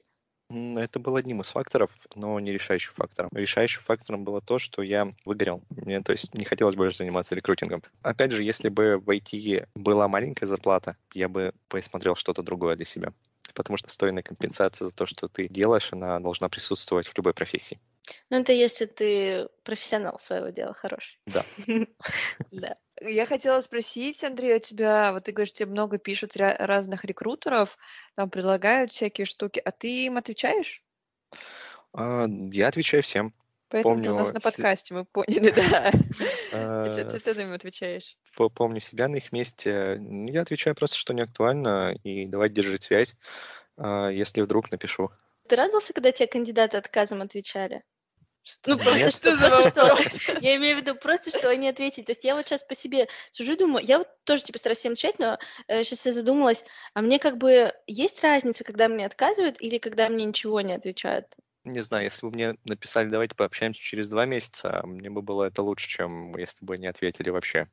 Это 0.50 0.98
был 0.98 1.16
одним 1.16 1.42
из 1.42 1.48
факторов, 1.48 1.90
но 2.14 2.40
не 2.40 2.52
решающим 2.52 2.94
фактором. 2.94 3.28
Решающим 3.34 3.82
фактором 3.82 4.24
было 4.24 4.40
то, 4.40 4.58
что 4.58 4.82
я 4.82 5.12
выгорел. 5.26 5.62
Мне, 5.68 6.00
то 6.00 6.12
есть, 6.12 6.32
не 6.32 6.46
хотелось 6.46 6.74
больше 6.74 6.96
заниматься 6.96 7.34
рекрутингом. 7.34 7.82
Опять 8.00 8.32
же, 8.32 8.42
если 8.42 8.70
бы 8.70 8.96
в 8.96 9.10
IT 9.10 9.68
была 9.74 10.08
маленькая 10.08 10.46
зарплата, 10.46 10.96
я 11.12 11.28
бы 11.28 11.52
посмотрел 11.68 12.16
что-то 12.16 12.42
другое 12.42 12.76
для 12.76 12.86
себя. 12.86 13.12
Потому 13.54 13.76
что 13.76 13.90
стойная 13.90 14.22
компенсация 14.22 14.88
за 14.88 14.94
то, 14.94 15.06
что 15.06 15.26
ты 15.26 15.48
делаешь, 15.48 15.92
она 15.92 16.20
должна 16.20 16.48
присутствовать 16.48 17.06
в 17.08 17.16
любой 17.16 17.34
профессии. 17.34 17.80
Ну, 18.30 18.38
это 18.38 18.52
если 18.52 18.86
ты 18.86 19.48
профессионал 19.64 20.18
своего 20.18 20.48
дела 20.48 20.72
хороший. 20.72 21.18
Да. 21.26 21.44
Да. 22.50 22.74
Я 23.00 23.26
хотела 23.26 23.60
спросить, 23.60 24.24
Андрей, 24.24 24.56
у 24.56 24.58
тебя, 24.58 25.12
вот 25.12 25.24
ты 25.24 25.32
говоришь, 25.32 25.52
тебе 25.52 25.70
много 25.70 25.98
пишут 25.98 26.36
разных 26.36 27.04
рекрутеров, 27.04 27.76
там 28.16 28.30
предлагают 28.30 28.90
всякие 28.90 29.26
штуки, 29.26 29.60
а 29.64 29.70
ты 29.70 30.06
им 30.06 30.16
отвечаешь? 30.16 30.82
А, 31.92 32.26
Я 32.26 32.68
отвечаю 32.68 33.02
всем. 33.02 33.34
Поэтому 33.70 34.02
ты 34.02 34.10
у 34.10 34.14
нас 34.14 34.28
Помню 34.28 34.34
на 34.34 34.40
подкасте, 34.40 34.94
мы 34.94 35.04
поняли, 35.04 35.50
да. 35.56 35.92
Что 36.92 37.04
ты 37.18 37.34
с- 37.34 37.38
им 37.38 37.52
отвечаешь? 37.52 38.16
по- 38.34 38.48
Помню 38.48 38.80
себя 38.80 39.08
на 39.08 39.16
их 39.16 39.32
месте. 39.32 39.96
Ну, 40.00 40.28
Я 40.28 40.42
отвечаю 40.42 40.74
просто, 40.74 40.96
что 40.96 41.12
не 41.12 41.22
актуально, 41.22 41.94
и 42.04 42.26
давайте 42.26 42.54
держать 42.56 42.84
связь, 42.84 43.14
а, 43.76 44.08
если 44.08 44.40
вдруг 44.40 44.70
напишу. 44.70 45.10
Ты 45.48 45.56
радовался, 45.56 45.92
когда 45.92 46.12
тебе 46.12 46.26
кандидаты 46.26 46.76
отказом 46.76 47.22
отвечали? 47.22 47.82
Ну, 48.66 48.78
просто 48.78 49.04
Нет. 49.04 49.14
что, 49.14 49.36
за 49.36 49.50
вопрос? 49.50 50.06
я 50.40 50.56
имею 50.56 50.76
в 50.76 50.80
виду 50.80 50.94
просто, 50.94 51.30
что 51.30 51.50
они 51.50 51.68
ответили. 51.68 52.04
То 52.04 52.12
есть 52.12 52.24
я 52.24 52.34
вот 52.34 52.46
сейчас 52.46 52.62
по 52.62 52.74
себе 52.74 53.08
сужу 53.30 53.52
и 53.52 53.56
думаю, 53.58 53.84
я 53.84 53.98
вот 53.98 54.08
тоже 54.24 54.42
типа 54.44 54.58
стараюсь 54.58 54.78
всем 54.78 54.92
отвечать, 54.92 55.18
но 55.18 55.38
сейчас 55.68 56.06
я 56.06 56.12
задумалась, 56.12 56.64
а 56.94 57.02
мне 57.02 57.18
как 57.18 57.36
бы 57.36 57.72
есть 57.86 58.22
разница, 58.22 58.64
когда 58.64 58.88
мне 58.88 59.04
отказывают 59.04 59.60
или 59.60 59.76
когда 59.76 60.08
мне 60.08 60.24
ничего 60.24 60.62
не 60.62 60.72
отвечают? 60.72 61.26
Не 61.62 61.84
знаю, 61.84 62.02
если 62.06 62.26
бы 62.26 62.32
мне 62.32 62.56
написали, 62.64 63.08
давайте 63.08 63.36
пообщаемся 63.36 63.80
через 63.80 64.08
два 64.08 64.26
месяца, 64.26 64.82
мне 64.84 65.08
бы 65.08 65.22
было 65.22 65.44
это 65.44 65.62
лучше, 65.62 65.86
чем 65.88 66.36
если 66.36 66.64
бы 66.64 66.78
не 66.78 66.88
ответили 66.88 67.30
вообще. 67.30 67.70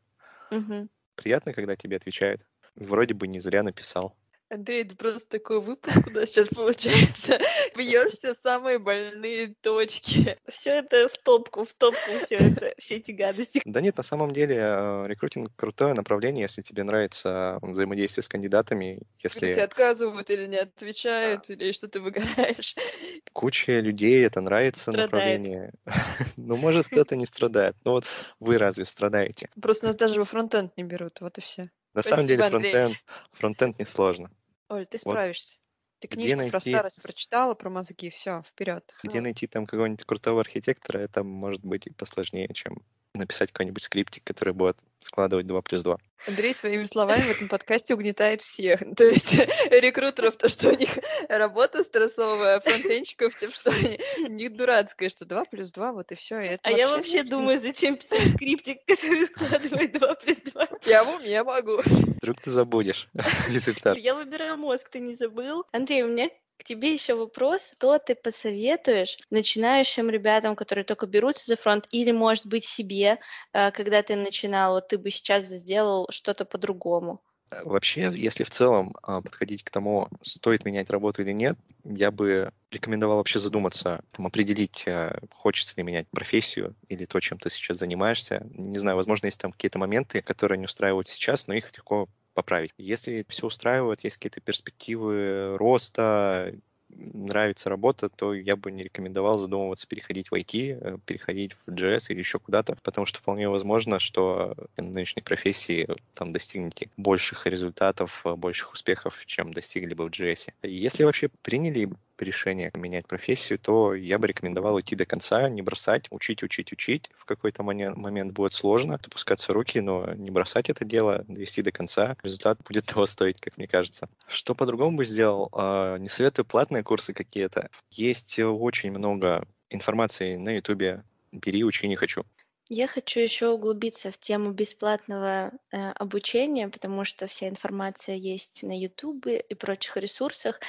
Мгм. 0.52 0.88
Приятно, 1.18 1.52
когда 1.52 1.76
тебе 1.76 1.98
отвечают. 1.98 2.48
Вроде 2.76 3.14
бы 3.14 3.28
не 3.28 3.42
зря 3.42 3.64
написал. 3.64 4.16
Андрей, 4.50 4.84
это 4.84 4.96
просто 4.96 5.40
такой 5.40 5.60
выпуск 5.60 6.08
у 6.08 6.12
нас 6.12 6.30
сейчас 6.30 6.50
получается. 6.50 7.40
Бьешься 7.78 8.34
самые 8.34 8.78
больные 8.78 9.56
точки. 9.62 10.38
Все 10.48 10.72
это 10.72 11.10
в 11.10 11.18
топку, 11.18 11.66
в 11.66 11.74
топку 11.74 12.12
все 12.24 12.36
это, 12.36 12.74
все 12.78 12.98
эти 12.98 13.12
гадости. 13.12 13.62
Да 13.66 13.82
нет, 13.82 13.98
на 13.98 14.04
самом 14.04 14.34
деле 14.34 14.58
э, 14.58 15.06
рекрутинг 15.08 15.50
крутое 15.56 15.94
направление, 15.94 16.44
если 16.44 16.62
тебе 16.62 16.84
нравится 16.84 17.58
взаиодействие 17.62 18.24
с 18.24 18.28
кандидатами, 18.28 19.02
Когда 19.22 19.40
тебе 19.40 19.48
если 19.48 19.62
отказывают 19.62 20.30
или 20.30 20.46
не 20.46 20.58
отвечают, 20.58 21.50
или 21.50 21.72
что 21.72 21.88
ты 21.88 22.00
выгораешь. 22.00 22.76
куча 23.34 23.80
людей 23.80 24.24
это 24.26 24.42
нравится 24.42 24.92
Страдает. 24.92 25.12
направление. 25.12 25.74
Ну, 26.38 26.58
может, 26.58 26.88
кто-то 26.88 27.16
не 27.16 27.26
страдает. 27.26 27.76
Ну 27.86 27.92
вот 27.92 28.06
вы 28.40 28.58
разве 28.58 28.86
страдаете? 28.86 29.50
Просто 29.60 29.88
нас 29.88 29.96
даже 29.96 30.20
во 30.20 30.26
фронтенд 30.26 30.76
не 30.78 30.84
берут, 30.84 31.22
вот 31.22 31.38
и 31.38 31.42
все. 31.42 31.72
На 31.96 32.04
самом 32.04 32.26
деле 32.26 32.40
Спасибо, 32.40 32.58
Андрей. 32.58 32.72
фронтенд, 32.72 32.98
фронтенд 33.32 33.80
несложно. 33.80 34.30
Оль, 34.70 34.86
ты 34.86 34.98
Вот 35.04 35.14
справишься. 35.14 35.58
Ты 36.00 36.08
где 36.10 36.18
книжку 36.36 36.50
про 36.50 36.58
найти- 36.60 36.72
старость 36.72 37.02
прочитала, 37.02 37.56
про 37.56 37.70
мозги, 37.70 38.10
все, 38.10 38.44
вперед. 38.44 38.94
Где 39.04 39.22
найти 39.22 39.48
там 39.48 39.66
какого-нибудь 39.66 40.06
крутого 40.06 40.42
архитектора, 40.42 41.00
это 41.00 41.24
может 41.24 41.62
быть 41.64 41.88
и 41.88 41.92
посложнее, 41.92 42.50
чем 42.54 42.84
написать 43.18 43.52
какой-нибудь 43.52 43.84
скриптик, 43.84 44.24
который 44.24 44.54
будет 44.54 44.78
складывать 45.00 45.48
2 45.48 45.62
плюс 45.62 45.84
2. 45.84 45.98
Андрей 46.28 46.54
своими 46.54 46.86
словами 46.86 47.22
в 47.22 47.32
этом 47.32 47.48
подкасте 47.48 47.94
угнетает 47.94 48.42
всех. 48.42 48.82
То 48.96 49.04
есть 49.04 49.34
рекрутеров, 49.70 50.38
то, 50.38 50.50
что 50.50 50.70
у 50.70 50.76
них 50.76 50.90
работа 51.30 51.84
стрессовая, 51.84 52.58
а 52.58 52.60
фронтенщиков 52.62 53.36
тем, 53.36 53.52
что 53.52 53.72
они, 53.72 54.00
у 54.20 54.32
них 54.32 54.56
дурацкое, 54.56 55.10
что 55.10 55.26
2 55.26 55.46
плюс 55.46 55.72
2, 55.72 55.92
вот 55.94 56.12
и 56.12 56.16
все. 56.16 56.58
А 56.64 56.72
я 56.72 56.90
вообще 56.90 57.24
думаю, 57.24 57.60
зачем 57.60 57.96
писать 57.96 58.32
скриптик, 58.32 58.80
который 58.86 59.26
складывает 59.28 59.92
2 59.94 60.16
плюс 60.16 60.38
2? 60.38 60.68
Я 60.86 61.04
уме 61.04 61.44
могу. 61.44 61.82
Вдруг 62.22 62.42
ты 62.42 62.50
забудешь 62.50 63.08
результат. 63.50 63.98
Я 63.98 64.16
выбираю 64.16 64.58
мозг, 64.58 64.90
ты 64.90 65.00
не 65.00 65.14
забыл? 65.14 65.66
Андрей, 65.72 66.04
у 66.04 66.08
меня 66.08 66.30
к 66.58 66.64
тебе 66.64 66.94
еще 66.94 67.16
вопрос. 67.16 67.74
Что 67.78 68.00
ты 68.00 68.16
посоветуешь 68.16 69.18
начинающим 69.30 70.10
ребятам, 70.10 70.56
которые 70.56 70.86
только 70.86 71.08
берутся 71.08 71.46
за 71.46 71.56
фронт, 71.56 71.88
или, 71.92 72.12
может 72.12 72.46
быть, 72.48 72.66
себе, 72.66 73.20
э, 73.54 73.72
когда 73.72 74.02
ты 74.04 74.16
начинал, 74.16 74.74
вот 74.74 74.88
ты 74.88 74.98
бы 74.98 75.12
сейчас 75.12 75.46
сделал 75.46 76.08
что-то 76.12 76.46
по-другому? 76.46 77.22
Э, 77.52 77.64
Вообще, 77.64 78.12
если 78.16 78.44
в 78.44 78.50
целом 78.50 78.96
а, 79.04 79.22
подходить 79.22 79.64
к 79.64 79.70
тому, 79.70 80.08
стоит 80.22 80.66
менять 80.66 80.90
работу 80.90 81.22
или 81.22 81.32
нет, 81.32 81.58
я 81.84 82.12
бы 82.12 82.52
рекомендовал 82.72 83.18
вообще 83.18 83.40
задуматься, 83.40 84.04
там, 84.12 84.28
определить, 84.28 84.84
э, 84.88 85.20
хочется 85.32 85.74
ли 85.78 85.84
менять 85.84 86.08
профессию 86.10 86.76
или 86.90 87.06
то, 87.06 87.20
чем 87.20 87.38
ты 87.38 87.50
сейчас 87.50 87.78
занимаешься. 87.78 88.46
Не 88.52 88.80
знаю, 88.80 88.98
возможно, 88.98 89.28
есть 89.28 89.40
там 89.40 89.52
какие-то 89.52 89.80
моменты, 89.80 90.22
которые 90.22 90.58
не 90.58 90.66
устраивают 90.66 91.08
сейчас, 91.08 91.48
но 91.48 91.54
их 91.54 91.72
легко 91.74 92.08
поправить. 92.36 92.72
Если 92.78 93.26
все 93.28 93.48
устраивает, 93.48 94.04
есть 94.04 94.18
какие-то 94.18 94.42
перспективы 94.42 95.56
роста, 95.58 96.54
нравится 96.90 97.70
работа, 97.70 98.10
то 98.10 98.34
я 98.34 98.56
бы 98.56 98.72
не 98.72 98.84
рекомендовал 98.84 99.38
задумываться 99.38 99.88
переходить 99.88 100.30
в 100.30 100.36
IT, 100.36 100.78
э, 100.80 100.98
переходить 101.06 101.54
в 101.66 101.72
JS 101.72 102.08
или 102.10 102.20
еще 102.20 102.40
куда-то, 102.40 102.78
потому 102.84 103.06
что 103.06 103.20
вполне 103.20 103.50
возможно, 103.50 104.00
что 104.00 104.56
в 104.78 104.82
нынешней 104.82 105.22
профессии 105.22 105.88
там 106.14 106.32
достигнете 106.32 106.90
больших 106.98 107.48
результатов, 107.48 108.22
э, 108.26 108.36
больших 108.36 108.74
успехов, 108.74 109.26
чем 109.26 109.54
достигли 109.54 109.94
бы 109.94 110.06
в 110.06 110.12
JS. 110.12 110.54
Если 110.64 111.04
вообще 111.04 111.30
приняли 111.42 111.90
решение 112.24 112.72
менять 112.76 113.08
профессию, 113.08 113.60
то 113.60 113.94
я 113.94 114.18
бы 114.20 114.28
рекомендовал 114.28 114.80
идти 114.80 114.96
до 114.96 115.06
конца, 115.06 115.50
не 115.50 115.62
бросать, 115.62 116.06
учить, 116.10 116.44
учить, 116.44 116.72
учить. 116.72 117.10
В 117.18 117.26
какой-то 117.26 117.64
момен- 117.64 117.96
момент 117.96 118.34
будет 118.34 118.54
сложно, 118.54 118.96
опускаться 118.96 119.54
руки, 119.54 119.80
но 119.80 120.14
не 120.14 120.32
бросать 120.32 120.70
это 120.70 120.86
дело, 120.86 121.26
довести 121.28 121.62
до 121.62 121.72
конца. 121.72 122.18
Результат 122.24 122.60
будет 122.68 122.86
того 122.94 123.06
стоить, 123.06 123.42
как 123.42 123.58
мне 123.58 123.68
кажется. 123.68 124.08
Что 124.28 124.56
по-другому 124.56 124.98
бы 124.98 125.06
сделал? 125.06 125.50
А, 125.54 125.98
Не 125.98 126.10
советую 126.10 126.46
платные 126.46 126.84
курсы 126.84 127.14
какие-то. 127.14 127.70
Есть 127.92 128.40
очень 128.40 128.92
много 128.92 129.48
информации 129.70 130.36
на 130.36 130.56
Ютубе. 130.56 131.04
Бери, 131.32 131.64
учи, 131.64 131.88
не 131.88 131.96
хочу. 131.96 132.24
Я 132.70 132.88
хочу 132.88 133.20
еще 133.20 133.50
углубиться 133.50 134.10
в 134.10 134.18
тему 134.18 134.52
бесплатного 134.52 135.52
э, 135.72 135.92
обучения, 135.92 136.68
потому 136.68 137.06
что 137.06 137.28
вся 137.28 137.48
информация 137.48 138.16
есть 138.16 138.64
на 138.64 138.78
Ютубе 138.78 139.40
и 139.40 139.54
прочих 139.54 139.98
ресурсах. 139.98 140.60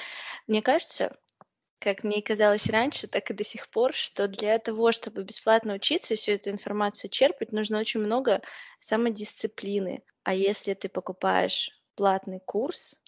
Мне 0.46 0.60
кажется, 0.60 1.16
как 1.78 2.04
мне 2.04 2.23
казалось 2.23 2.68
раньше, 2.68 3.06
так 3.06 3.30
и 3.30 3.35
до 3.35 3.45
сих 3.45 3.68
пор, 3.68 3.95
что 3.95 4.28
для 4.28 4.59
того, 4.59 4.92
чтобы 4.92 5.23
бесплатно 5.25 5.75
учиться 5.75 6.14
и 6.14 6.16
всю 6.16 6.33
эту 6.33 6.50
информацию 6.50 7.11
черпать, 7.11 7.52
нужно 7.52 7.78
очень 7.78 8.00
много 8.00 8.42
самодисциплины. 8.80 10.02
А 10.25 10.35
если 10.35 10.75
ты 10.75 10.88
покупаешь 10.88 11.71
платный 11.95 12.40
курс, 12.40 13.00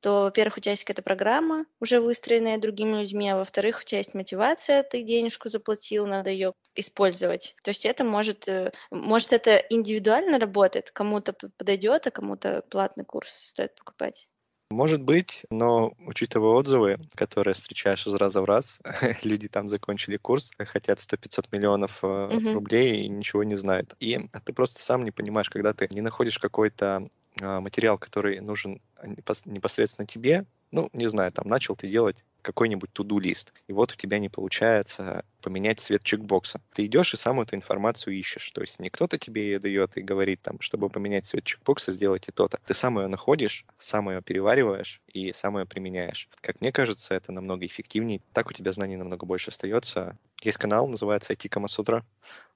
то, 0.00 0.22
во-первых, 0.22 0.58
у 0.58 0.60
тебя 0.60 0.72
есть 0.72 0.84
какая-то 0.84 1.02
программа, 1.02 1.64
уже 1.80 2.00
выстроенная 2.00 2.58
другими 2.58 3.00
людьми, 3.00 3.30
а 3.30 3.36
во-вторых, 3.36 3.80
у 3.80 3.84
тебя 3.84 3.98
есть 3.98 4.14
мотивация, 4.14 4.82
ты 4.82 5.02
денежку 5.02 5.48
заплатил, 5.48 6.06
надо 6.06 6.30
ее 6.30 6.54
использовать. 6.74 7.54
То 7.64 7.70
есть 7.70 7.86
это 7.86 8.02
может, 8.02 8.48
э, 8.48 8.72
может 8.90 9.32
это 9.32 9.56
индивидуально 9.56 10.40
работает, 10.40 10.90
кому-то 10.90 11.34
подойдет, 11.56 12.06
а 12.06 12.10
кому-то 12.10 12.62
платный 12.68 13.04
курс 13.04 13.30
стоит 13.30 13.76
покупать. 13.76 14.28
Может 14.72 15.02
быть, 15.02 15.44
но 15.50 15.92
учитывая 15.98 16.52
отзывы, 16.52 16.98
которые 17.14 17.52
встречаешь 17.52 18.06
из 18.06 18.14
раза 18.14 18.40
в 18.40 18.46
раз, 18.46 18.80
люди 19.22 19.48
там 19.48 19.68
закончили 19.68 20.16
курс, 20.16 20.50
хотят 20.58 20.98
100-500 20.98 21.48
миллионов 21.52 21.98
э, 22.02 22.38
рублей 22.54 23.04
и 23.04 23.08
ничего 23.08 23.44
не 23.44 23.56
знают. 23.56 23.94
И 24.00 24.18
ты 24.44 24.52
просто 24.54 24.82
сам 24.82 25.04
не 25.04 25.10
понимаешь, 25.10 25.50
когда 25.50 25.74
ты 25.74 25.88
не 25.90 26.00
находишь 26.00 26.38
какой-то 26.38 27.08
а, 27.40 27.60
материал, 27.60 27.98
который 27.98 28.40
нужен 28.40 28.80
непос- 29.02 29.42
непосредственно 29.44 30.06
тебе, 30.06 30.46
ну, 30.72 30.88
не 30.92 31.08
знаю, 31.08 31.30
там, 31.32 31.46
начал 31.48 31.76
ты 31.76 31.88
делать 31.88 32.16
какой-нибудь 32.42 32.92
туду-лист. 32.92 33.52
И 33.68 33.72
вот 33.72 33.92
у 33.92 33.96
тебя 33.96 34.18
не 34.18 34.28
получается 34.28 35.24
поменять 35.40 35.80
цвет 35.80 36.02
чекбокса. 36.02 36.60
Ты 36.74 36.86
идешь 36.86 37.14
и 37.14 37.16
сам 37.16 37.40
эту 37.40 37.54
информацию 37.54 38.14
ищешь. 38.14 38.50
То 38.50 38.60
есть 38.60 38.80
не 38.80 38.90
кто-то 38.90 39.16
тебе 39.16 39.44
ее 39.44 39.58
дает 39.60 39.96
и 39.96 40.02
говорит, 40.02 40.42
там, 40.42 40.60
чтобы 40.60 40.88
поменять 40.88 41.24
цвет 41.24 41.44
чекбокса, 41.44 41.92
сделайте 41.92 42.32
то-то. 42.32 42.58
Ты 42.66 42.74
сам 42.74 42.98
ее 42.98 43.06
находишь, 43.06 43.64
сам 43.78 44.10
ее 44.10 44.22
перевариваешь 44.22 45.00
и 45.06 45.32
сам 45.32 45.58
ее 45.58 45.66
применяешь. 45.66 46.28
Как 46.40 46.60
мне 46.60 46.72
кажется, 46.72 47.14
это 47.14 47.32
намного 47.32 47.64
эффективнее. 47.64 48.20
Так 48.32 48.48
у 48.48 48.52
тебя 48.52 48.72
знаний 48.72 48.96
намного 48.96 49.24
больше 49.24 49.50
остается. 49.50 50.18
Есть 50.42 50.58
канал, 50.58 50.88
называется 50.88 51.32
IT 51.32 51.48
Камасутра. 51.48 52.04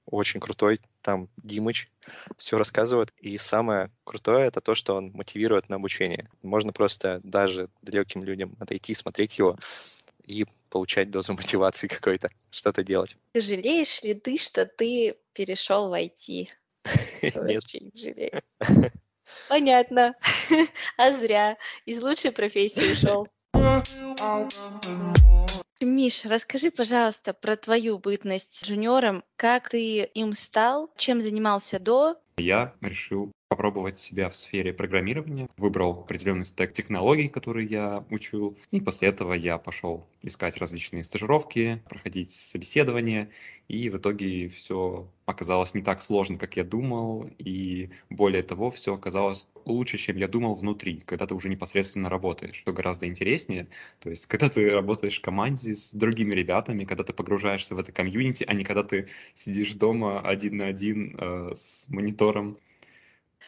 Очень 0.09 0.39
крутой. 0.39 0.79
Там 1.01 1.29
Димыч 1.37 1.89
все 2.37 2.57
рассказывает. 2.57 3.13
И 3.19 3.37
самое 3.37 3.91
крутое 4.03 4.47
это 4.47 4.61
то, 4.61 4.73
что 4.73 4.95
он 4.95 5.11
мотивирует 5.11 5.69
на 5.69 5.75
обучение. 5.75 6.29
Можно 6.41 6.71
просто 6.71 7.19
даже 7.23 7.69
далеким 7.81 8.23
людям 8.23 8.55
отойти, 8.59 8.93
смотреть 8.93 9.37
его 9.37 9.57
и 10.23 10.45
получать 10.69 11.11
дозу 11.11 11.33
мотивации 11.37 11.87
какой-то, 11.87 12.29
что-то 12.51 12.83
делать. 12.83 13.17
Жалеешь 13.33 14.01
ли 14.03 14.13
ты, 14.13 14.37
что 14.37 14.65
ты 14.65 15.15
перешел 15.33 15.89
в 15.89 15.93
IT? 15.93 16.47
Нет. 17.21 17.63
Очень 17.63 17.91
жалею. 17.93 18.41
Понятно. 19.49 20.15
А 20.97 21.11
зря. 21.11 21.57
Из 21.85 22.01
лучшей 22.01 22.31
профессии 22.31 22.93
ушел. 22.93 23.27
Миш, 25.81 26.25
расскажи, 26.25 26.71
пожалуйста, 26.71 27.33
про 27.33 27.55
твою 27.55 27.99
бытность 27.99 28.65
джуниором. 28.65 29.23
Как 29.35 29.69
ты 29.69 30.03
им 30.03 30.33
стал? 30.33 30.91
Чем 30.97 31.21
занимался 31.21 31.79
до? 31.79 32.15
Я 32.37 32.73
решил 32.81 33.31
попробовать 33.49 33.97
себя 33.97 34.29
в 34.29 34.35
сфере 34.35 34.73
программирования, 34.73 35.49
выбрал 35.57 36.01
определенный 36.01 36.45
стек 36.45 36.73
технологий, 36.73 37.29
которые 37.29 37.67
я 37.67 38.03
учил, 38.09 38.57
и 38.71 38.81
после 38.81 39.09
этого 39.09 39.33
я 39.33 39.57
пошел 39.57 40.05
искать 40.21 40.57
различные 40.57 41.03
стажировки, 41.03 41.81
проходить 41.89 42.31
собеседования, 42.31 43.29
и 43.69 43.89
в 43.89 43.97
итоге 43.97 44.49
все 44.49 45.09
оказалось 45.25 45.73
не 45.73 45.81
так 45.81 46.01
сложно, 46.01 46.37
как 46.37 46.57
я 46.57 46.63
думал, 46.63 47.29
и 47.37 47.89
более 48.09 48.43
того, 48.43 48.69
все 48.69 48.95
оказалось 48.95 49.47
лучше, 49.65 49.97
чем 49.97 50.17
я 50.17 50.27
думал 50.27 50.55
внутри, 50.55 50.97
когда 51.05 51.25
ты 51.25 51.33
уже 51.33 51.47
непосредственно 51.49 52.09
работаешь, 52.09 52.55
что 52.55 52.73
гораздо 52.73 53.07
интереснее, 53.07 53.67
то 53.99 54.09
есть 54.09 54.25
когда 54.25 54.49
ты 54.49 54.69
работаешь 54.69 55.19
в 55.19 55.21
команде 55.21 55.73
с 55.75 55.93
другими 55.93 56.33
ребятами, 56.33 56.83
когда 56.83 57.03
ты 57.03 57.13
погружаешься 57.13 57.75
в 57.75 57.79
это 57.79 57.91
комьюнити, 57.93 58.43
а 58.47 58.53
не 58.53 58.65
когда 58.65 58.83
ты 58.83 59.07
сидишь 59.35 59.73
дома 59.75 60.19
один 60.19 60.57
на 60.57 60.67
один 60.67 61.15
э, 61.17 61.51
с 61.55 61.87
монитором 61.89 62.57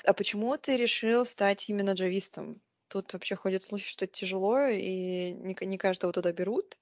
а 0.04 0.14
почему 0.14 0.58
ты 0.58 0.78
решил 0.78 1.26
стать 1.26 1.70
именно 1.70 1.92
джавистом? 1.92 2.62
Тут 2.88 3.14
вообще 3.14 3.36
ходят 3.36 3.62
слухи, 3.62 3.88
что 3.88 4.06
это 4.06 4.14
тяжело, 4.14 4.66
и 4.68 5.32
не, 5.32 5.56
не 5.62 5.78
каждого 5.78 6.12
туда 6.12 6.32
берут. 6.32 6.80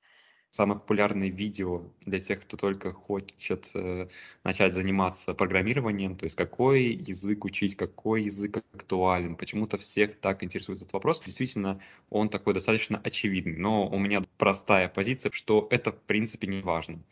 Самое 0.50 0.80
популярное 0.80 1.28
видео 1.28 1.84
для 2.06 2.20
тех, 2.22 2.42
кто 2.42 2.56
только 2.56 2.94
хочет 2.94 3.70
э, 3.76 4.08
начать 4.46 4.74
заниматься 4.74 5.34
программированием, 5.34 6.16
то 6.16 6.24
есть 6.24 6.38
какой 6.38 6.84
язык 6.86 7.44
учить, 7.44 7.76
какой 7.76 8.24
язык 8.24 8.64
актуален. 8.72 9.36
Почему-то 9.36 9.78
всех 9.78 10.18
так 10.20 10.44
интересует 10.44 10.80
этот 10.80 10.94
вопрос. 10.94 11.22
Действительно, 11.22 11.82
он 12.10 12.30
такой 12.30 12.54
достаточно 12.54 12.98
очевидный, 13.04 13.58
но 13.58 13.90
у 13.90 14.00
меня 14.00 14.22
простая 14.38 14.88
позиция, 14.88 15.34
что 15.34 15.68
это 15.70 15.92
в 15.92 16.00
принципе 16.04 16.48
не 16.48 16.62
важно 16.62 17.04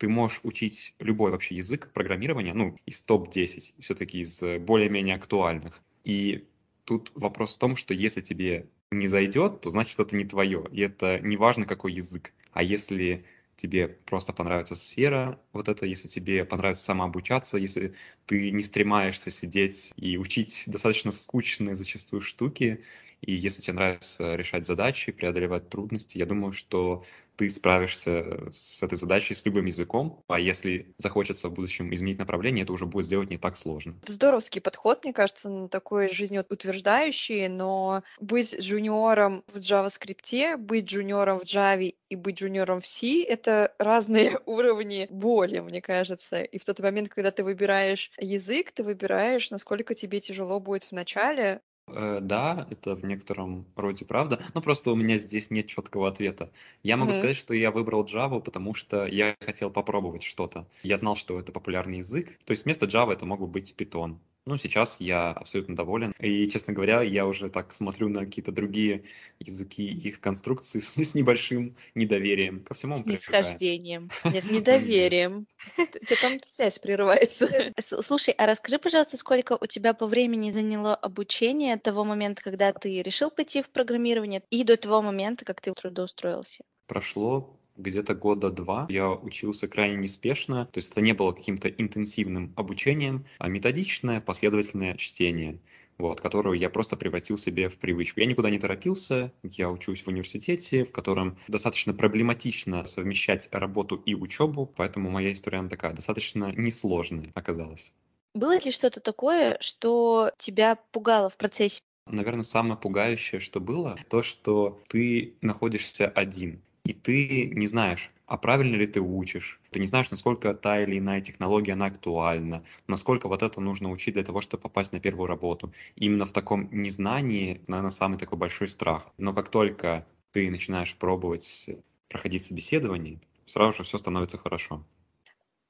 ты 0.00 0.08
можешь 0.08 0.40
учить 0.44 0.94
любой 0.98 1.30
вообще 1.30 1.56
язык 1.56 1.90
программирования, 1.92 2.54
ну, 2.54 2.74
из 2.86 3.02
топ-10, 3.02 3.74
все-таки 3.80 4.20
из 4.20 4.42
э, 4.42 4.58
более-менее 4.58 5.16
актуальных. 5.16 5.82
И 6.04 6.48
тут 6.84 7.12
вопрос 7.14 7.54
в 7.54 7.58
том, 7.58 7.76
что 7.76 7.92
если 7.92 8.22
тебе 8.22 8.66
не 8.90 9.06
зайдет, 9.06 9.60
то 9.60 9.68
значит 9.68 10.00
это 10.00 10.16
не 10.16 10.24
твое. 10.24 10.64
И 10.72 10.80
это 10.80 11.20
не 11.20 11.36
важно, 11.36 11.66
какой 11.66 11.92
язык. 11.92 12.32
А 12.52 12.62
если 12.62 13.26
тебе 13.56 13.88
просто 13.88 14.32
понравится 14.32 14.74
сфера, 14.74 15.38
вот 15.52 15.68
это, 15.68 15.84
если 15.84 16.08
тебе 16.08 16.46
понравится 16.46 16.84
самообучаться, 16.84 17.58
если 17.58 17.92
ты 18.24 18.50
не 18.52 18.62
стремаешься 18.62 19.30
сидеть 19.30 19.92
и 19.96 20.16
учить 20.16 20.64
достаточно 20.66 21.12
скучные 21.12 21.74
зачастую 21.74 22.22
штуки, 22.22 22.82
и 23.20 23.34
если 23.34 23.60
тебе 23.60 23.74
нравится 23.74 24.32
решать 24.32 24.64
задачи, 24.64 25.12
преодолевать 25.12 25.68
трудности, 25.68 26.16
я 26.16 26.24
думаю, 26.24 26.52
что 26.52 27.04
ты 27.40 27.48
справишься 27.48 28.52
с 28.52 28.82
этой 28.82 28.96
задачей 28.96 29.34
с 29.34 29.46
любым 29.46 29.64
языком, 29.64 30.22
а 30.28 30.38
если 30.38 30.92
захочется 30.98 31.48
в 31.48 31.54
будущем 31.54 31.94
изменить 31.94 32.18
направление, 32.18 32.64
это 32.64 32.74
уже 32.74 32.84
будет 32.84 33.06
сделать 33.06 33.30
не 33.30 33.38
так 33.38 33.56
сложно. 33.56 33.94
Это 34.02 34.12
здоровский 34.12 34.60
подход, 34.60 35.04
мне 35.04 35.14
кажется, 35.14 35.66
такой 35.68 36.10
жизнеутверждающий, 36.10 37.48
но 37.48 38.02
быть 38.20 38.60
джуниором 38.60 39.42
в 39.54 39.56
JavaScript, 39.56 40.58
быть 40.58 40.84
джуниором 40.84 41.38
в 41.40 41.44
Java 41.44 41.94
и 42.10 42.14
быть 42.14 42.38
джуниором 42.38 42.82
в 42.82 42.86
C— 42.86 43.22
это 43.26 43.72
разные 43.78 44.38
уровни 44.44 45.06
боли, 45.08 45.60
мне 45.60 45.80
кажется. 45.80 46.42
И 46.42 46.58
в 46.58 46.66
тот 46.66 46.80
момент, 46.80 47.08
когда 47.08 47.30
ты 47.30 47.42
выбираешь 47.42 48.10
язык, 48.18 48.70
ты 48.72 48.84
выбираешь, 48.84 49.50
насколько 49.50 49.94
тебе 49.94 50.20
тяжело 50.20 50.60
будет 50.60 50.84
в 50.84 50.92
начале, 50.92 51.62
да, 51.94 52.66
это 52.70 52.94
в 52.94 53.04
некотором 53.04 53.66
роде 53.76 54.04
правда. 54.04 54.40
Но 54.54 54.62
просто 54.62 54.90
у 54.92 54.96
меня 54.96 55.18
здесь 55.18 55.50
нет 55.50 55.66
четкого 55.66 56.08
ответа. 56.08 56.50
Я 56.82 56.96
могу 56.96 57.12
Мгм. 57.12 57.18
сказать, 57.18 57.36
что 57.36 57.54
я 57.54 57.70
выбрал 57.70 58.04
Java, 58.04 58.40
потому 58.40 58.74
что 58.74 59.06
я 59.06 59.34
хотел 59.40 59.70
попробовать 59.70 60.22
что-то. 60.22 60.68
Я 60.82 60.96
знал, 60.96 61.16
что 61.16 61.38
это 61.38 61.52
популярный 61.52 61.98
язык. 61.98 62.38
То 62.44 62.52
есть 62.52 62.64
вместо 62.64 62.86
Java 62.86 63.12
это 63.12 63.26
мог 63.26 63.40
бы 63.40 63.46
быть 63.46 63.74
Python. 63.76 64.18
Ну, 64.46 64.56
сейчас 64.56 65.00
я 65.00 65.30
абсолютно 65.32 65.76
доволен. 65.76 66.12
И, 66.18 66.48
честно 66.48 66.72
говоря, 66.72 67.02
я 67.02 67.26
уже 67.26 67.50
так 67.50 67.72
смотрю 67.72 68.08
на 68.08 68.24
какие-то 68.24 68.52
другие 68.52 69.04
языки, 69.38 69.86
их 69.86 70.20
конструкции 70.20 70.78
с, 70.80 70.96
с 70.96 71.14
небольшим 71.14 71.76
недоверием. 71.94 72.64
Ко 72.64 72.74
всему 72.74 72.96
С 72.96 73.04
нисхождением. 73.04 74.08
Нет, 74.24 74.44
недоверием. 74.50 75.46
У 75.78 76.04
тебя 76.04 76.16
там 76.16 76.38
связь 76.42 76.78
прерывается. 76.78 77.46
С- 77.78 78.02
Слушай, 78.02 78.34
а 78.38 78.46
расскажи, 78.46 78.78
пожалуйста, 78.78 79.16
сколько 79.18 79.58
у 79.60 79.66
тебя 79.66 79.92
по 79.94 80.06
времени 80.06 80.50
заняло 80.50 80.94
обучение 80.94 81.74
от 81.74 81.82
того 81.82 82.04
момента, 82.04 82.42
когда 82.42 82.72
ты 82.72 83.02
решил 83.02 83.30
пойти 83.30 83.62
в 83.62 83.68
программирование, 83.68 84.42
и 84.50 84.64
до 84.64 84.76
того 84.76 85.02
момента, 85.02 85.44
как 85.44 85.60
ты 85.60 85.72
трудоустроился? 85.72 86.64
Прошло 86.86 87.59
где-то 87.80 88.14
года 88.14 88.50
два. 88.50 88.86
Я 88.88 89.10
учился 89.10 89.68
крайне 89.68 89.96
неспешно, 89.96 90.66
то 90.66 90.78
есть 90.78 90.92
это 90.92 91.00
не 91.00 91.12
было 91.12 91.32
каким-то 91.32 91.68
интенсивным 91.68 92.52
обучением, 92.56 93.24
а 93.38 93.48
методичное, 93.48 94.20
последовательное 94.20 94.96
чтение 94.96 95.58
вот, 96.00 96.20
которую 96.20 96.58
я 96.58 96.70
просто 96.70 96.96
превратил 96.96 97.36
себе 97.36 97.68
в 97.68 97.76
привычку. 97.76 98.20
Я 98.20 98.26
никуда 98.26 98.50
не 98.50 98.58
торопился, 98.58 99.32
я 99.42 99.70
учусь 99.70 100.02
в 100.02 100.08
университете, 100.08 100.84
в 100.84 100.92
котором 100.92 101.38
достаточно 101.46 101.94
проблематично 101.94 102.84
совмещать 102.86 103.48
работу 103.52 103.96
и 103.96 104.14
учебу, 104.14 104.66
поэтому 104.66 105.10
моя 105.10 105.32
история 105.32 105.58
она 105.58 105.68
такая, 105.68 105.92
достаточно 105.92 106.52
несложная 106.56 107.30
оказалась. 107.34 107.92
Было 108.34 108.58
ли 108.58 108.70
что-то 108.70 109.00
такое, 109.00 109.58
что 109.60 110.30
тебя 110.38 110.76
пугало 110.92 111.30
в 111.30 111.36
процессе? 111.36 111.80
Наверное, 112.06 112.44
самое 112.44 112.76
пугающее, 112.76 113.40
что 113.40 113.60
было, 113.60 113.96
то, 114.08 114.22
что 114.22 114.80
ты 114.88 115.34
находишься 115.42 116.08
один 116.08 116.62
и 116.84 116.92
ты 116.92 117.46
не 117.54 117.66
знаешь, 117.66 118.10
а 118.26 118.36
правильно 118.36 118.76
ли 118.76 118.86
ты 118.86 119.00
учишь, 119.00 119.60
ты 119.70 119.80
не 119.80 119.86
знаешь, 119.86 120.10
насколько 120.10 120.54
та 120.54 120.80
или 120.82 120.98
иная 120.98 121.20
технология, 121.20 121.72
она 121.72 121.86
актуальна, 121.86 122.64
насколько 122.86 123.28
вот 123.28 123.42
это 123.42 123.60
нужно 123.60 123.90
учить 123.90 124.14
для 124.14 124.24
того, 124.24 124.40
чтобы 124.40 124.62
попасть 124.62 124.92
на 124.92 125.00
первую 125.00 125.26
работу. 125.26 125.72
Именно 125.96 126.26
в 126.26 126.32
таком 126.32 126.68
незнании, 126.72 127.62
наверное, 127.66 127.90
самый 127.90 128.18
такой 128.18 128.38
большой 128.38 128.68
страх. 128.68 129.08
Но 129.18 129.32
как 129.34 129.48
только 129.50 130.06
ты 130.32 130.50
начинаешь 130.50 130.96
пробовать 130.96 131.70
проходить 132.08 132.44
собеседование, 132.44 133.20
сразу 133.46 133.78
же 133.78 133.82
все 133.84 133.98
становится 133.98 134.38
хорошо. 134.38 134.84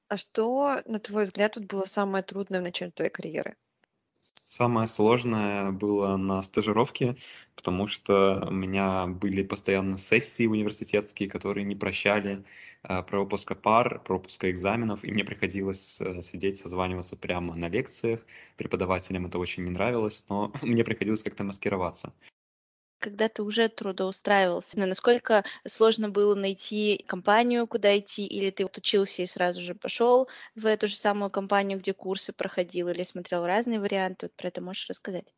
А 0.08 0.18
что, 0.18 0.82
на 0.84 1.00
твой 1.00 1.24
взгляд, 1.24 1.54
тут 1.54 1.64
было 1.64 1.86
самое 1.86 2.22
трудное 2.22 2.60
в 2.60 2.64
начале 2.64 2.90
твоей 2.92 3.10
карьеры? 3.10 3.56
Самое 4.22 4.86
сложное 4.86 5.70
было 5.70 6.16
на 6.18 6.42
стажировке, 6.42 7.16
потому 7.56 7.86
что 7.86 8.46
у 8.48 8.52
меня 8.52 9.06
были 9.06 9.42
постоянно 9.42 9.96
сессии 9.96 10.46
университетские, 10.46 11.28
которые 11.30 11.64
не 11.64 11.74
прощали 11.74 12.44
э, 12.82 13.02
пропуска 13.02 13.54
пар, 13.54 14.02
пропуска 14.02 14.50
экзаменов, 14.50 15.04
и 15.04 15.10
мне 15.10 15.24
приходилось 15.24 16.00
э, 16.02 16.20
сидеть, 16.20 16.58
созваниваться 16.58 17.16
прямо 17.16 17.54
на 17.54 17.68
лекциях. 17.68 18.26
Преподавателям 18.58 19.24
это 19.24 19.38
очень 19.38 19.64
не 19.64 19.70
нравилось, 19.70 20.26
но 20.28 20.52
мне 20.62 20.84
приходилось 20.84 21.22
как-то 21.22 21.44
маскироваться 21.44 22.12
когда 23.00 23.28
ты 23.28 23.42
уже 23.42 23.68
трудоустраивался, 23.68 24.78
насколько 24.78 25.44
сложно 25.66 26.08
было 26.10 26.34
найти 26.34 27.04
компанию, 27.08 27.66
куда 27.66 27.98
идти, 27.98 28.26
или 28.26 28.50
ты 28.50 28.64
учился 28.66 29.22
и 29.22 29.26
сразу 29.26 29.60
же 29.60 29.74
пошел 29.74 30.28
в 30.54 30.66
эту 30.66 30.86
же 30.86 30.94
самую 30.96 31.30
компанию, 31.30 31.78
где 31.80 31.92
курсы 31.94 32.32
проходил, 32.32 32.88
или 32.88 33.02
смотрел 33.04 33.44
разные 33.46 33.80
варианты, 33.80 34.26
вот 34.26 34.36
про 34.36 34.48
это 34.48 34.62
можешь 34.62 34.88
рассказать? 34.88 35.34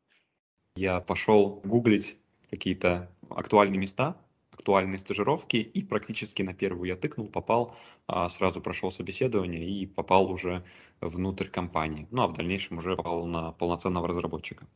Я 0.76 1.00
пошел 1.00 1.60
гуглить 1.64 2.18
какие-то 2.50 3.10
актуальные 3.30 3.78
места, 3.78 4.16
актуальные 4.50 4.98
стажировки, 4.98 5.56
и 5.56 5.82
практически 5.82 6.42
на 6.42 6.52
первую 6.52 6.88
я 6.88 6.96
тыкнул, 6.96 7.28
попал, 7.28 7.74
а 8.06 8.28
сразу 8.28 8.60
прошел 8.60 8.90
собеседование 8.90 9.66
и 9.66 9.86
попал 9.86 10.30
уже 10.30 10.62
внутрь 11.00 11.48
компании. 11.48 12.06
Ну 12.10 12.22
а 12.22 12.26
в 12.28 12.34
дальнейшем 12.34 12.78
уже 12.78 12.96
попал 12.96 13.24
на 13.26 13.52
полноценного 13.52 14.08
разработчика. 14.08 14.66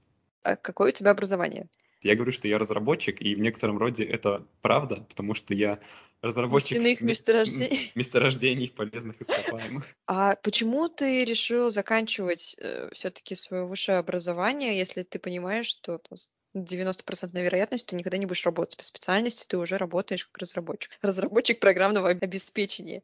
А 0.43 0.57
какое 0.57 0.89
у 0.89 0.93
тебя 0.93 1.11
образование? 1.11 1.69
Я 2.07 2.15
говорю, 2.15 2.33
что 2.33 2.47
я 2.47 2.59
разработчик, 2.59 3.21
и 3.21 3.35
в 3.35 3.41
некотором 3.41 3.79
роде 3.79 4.05
это 4.05 4.47
правда, 4.63 4.97
потому 5.09 5.35
что 5.35 5.55
я 5.55 5.81
разработчик 6.23 6.79
Нефтяных 6.79 7.01
ме- 7.01 7.09
месторождений. 7.09 7.93
месторождений 7.95 8.71
полезных 8.71 9.21
ископаемых. 9.21 9.95
А 10.07 10.37
почему 10.37 10.89
ты 10.89 11.25
решил 11.25 11.71
заканчивать 11.71 12.57
все-таки 12.93 13.35
свое 13.35 13.67
высшее 13.67 13.99
образование, 13.99 14.79
если 14.79 15.03
ты 15.03 15.19
понимаешь, 15.19 15.67
что 15.67 15.99
там 15.99 16.17
с 16.17 16.31
90% 16.55 17.43
вероятность 17.43 17.87
ты 17.87 17.97
никогда 17.97 18.17
не 18.17 18.27
будешь 18.27 18.47
работать 18.47 18.77
по 18.77 18.85
специальности, 18.85 19.45
ты 19.47 19.59
уже 19.59 19.77
работаешь 19.77 20.27
как 20.27 20.39
разработчик. 20.39 20.93
Разработчик 21.03 21.59
программного 21.61 22.11
обеспечения. 22.11 23.03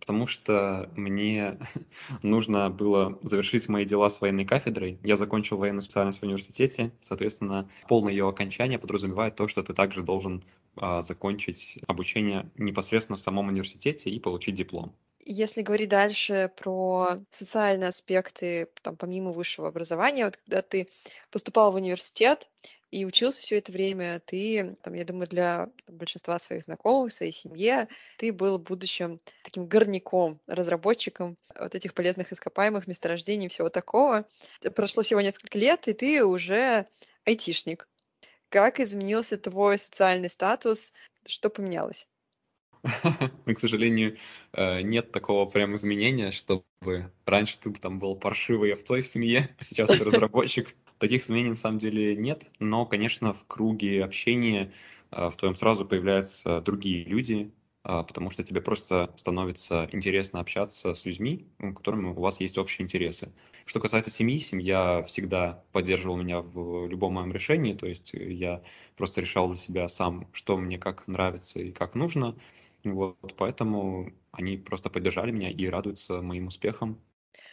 Потому 0.00 0.26
что 0.26 0.90
мне 0.96 1.58
нужно 2.22 2.70
было 2.70 3.18
завершить 3.22 3.68
мои 3.68 3.84
дела 3.84 4.08
с 4.10 4.20
военной 4.20 4.44
кафедрой. 4.44 4.98
Я 5.02 5.16
закончил 5.16 5.56
военную 5.56 5.82
специальность 5.82 6.20
в 6.20 6.22
университете. 6.22 6.92
Соответственно, 7.02 7.68
полное 7.88 8.12
ее 8.12 8.28
окончание 8.28 8.78
подразумевает 8.78 9.36
то, 9.36 9.48
что 9.48 9.62
ты 9.62 9.74
также 9.74 10.02
должен 10.02 10.44
а, 10.76 11.00
закончить 11.02 11.78
обучение 11.86 12.50
непосредственно 12.56 13.16
в 13.16 13.20
самом 13.20 13.48
университете 13.48 14.10
и 14.10 14.20
получить 14.20 14.54
диплом. 14.54 14.94
Если 15.24 15.60
говорить 15.60 15.90
дальше 15.90 16.50
про 16.56 17.16
социальные 17.30 17.88
аспекты, 17.88 18.68
там, 18.82 18.96
помимо 18.96 19.32
высшего 19.32 19.68
образования, 19.68 20.24
вот 20.24 20.38
когда 20.38 20.62
ты 20.62 20.88
поступал 21.30 21.70
в 21.70 21.74
университет 21.74 22.48
и 22.90 23.04
учился 23.04 23.42
все 23.42 23.58
это 23.58 23.70
время, 23.70 24.20
ты, 24.24 24.74
там, 24.82 24.94
я 24.94 25.04
думаю, 25.04 25.28
для 25.28 25.68
большинства 25.86 26.38
своих 26.38 26.62
знакомых, 26.62 27.12
своей 27.12 27.32
семье, 27.32 27.88
ты 28.16 28.32
был 28.32 28.58
будущим 28.58 29.18
таким 29.42 29.66
горняком, 29.66 30.40
разработчиком 30.46 31.36
вот 31.58 31.74
этих 31.74 31.92
полезных 31.94 32.32
ископаемых 32.32 32.86
месторождений 32.86 33.46
и 33.46 33.48
всего 33.50 33.68
такого. 33.68 34.26
Прошло 34.74 35.02
всего 35.02 35.20
несколько 35.20 35.58
лет, 35.58 35.86
и 35.88 35.92
ты 35.92 36.24
уже 36.24 36.86
айтишник. 37.24 37.88
Как 38.48 38.80
изменился 38.80 39.36
твой 39.36 39.76
социальный 39.76 40.30
статус? 40.30 40.94
Что 41.26 41.50
поменялось? 41.50 42.08
Но, 43.44 43.54
к 43.54 43.58
сожалению, 43.58 44.16
э, 44.52 44.80
нет 44.80 45.12
такого 45.12 45.44
прям 45.46 45.74
изменения, 45.74 46.30
чтобы 46.30 46.64
раньше 47.26 47.58
ты 47.58 47.72
там 47.74 47.98
был 47.98 48.16
паршивой 48.16 48.72
овцой 48.72 49.02
в 49.02 49.06
семье, 49.06 49.54
а 49.58 49.64
сейчас 49.64 49.90
ты 49.90 50.04
разработчик. 50.04 50.74
Таких 50.98 51.22
изменений 51.24 51.50
на 51.50 51.54
самом 51.56 51.78
деле 51.78 52.16
нет, 52.16 52.50
но, 52.58 52.84
конечно, 52.86 53.32
в 53.32 53.44
круге 53.46 54.04
общения 54.04 54.72
э, 55.12 55.28
в 55.30 55.36
твоем 55.36 55.54
сразу 55.54 55.84
появляются 55.86 56.60
другие 56.60 57.04
люди, 57.04 57.52
а, 57.84 58.02
потому 58.02 58.30
что 58.30 58.42
тебе 58.42 58.60
просто 58.60 59.12
становится 59.16 59.88
интересно 59.92 60.40
общаться 60.40 60.94
с 60.94 61.04
людьми, 61.06 61.46
у 61.60 61.72
которыми 61.72 62.08
у 62.08 62.14
вас 62.20 62.40
есть 62.40 62.58
общие 62.58 62.84
интересы. 62.84 63.32
Что 63.64 63.78
касается 63.80 64.10
семьи, 64.10 64.38
семья 64.38 65.04
всегда 65.04 65.62
поддерживала 65.72 66.18
меня 66.18 66.40
в 66.40 66.86
любом 66.88 67.14
моем 67.14 67.32
решении, 67.32 67.74
то 67.74 67.86
есть 67.86 68.12
я 68.14 68.62
просто 68.96 69.20
решал 69.20 69.46
для 69.48 69.56
себя 69.56 69.88
сам, 69.88 70.28
что 70.32 70.56
мне 70.58 70.78
как 70.78 71.06
нравится 71.06 71.60
и 71.60 71.70
как 71.70 71.94
нужно, 71.94 72.36
вот, 72.84 73.34
поэтому 73.36 74.12
они 74.32 74.56
просто 74.56 74.90
поддержали 74.90 75.30
меня 75.30 75.50
и 75.50 75.66
радуются 75.66 76.20
моим 76.22 76.48
успехам. 76.48 77.00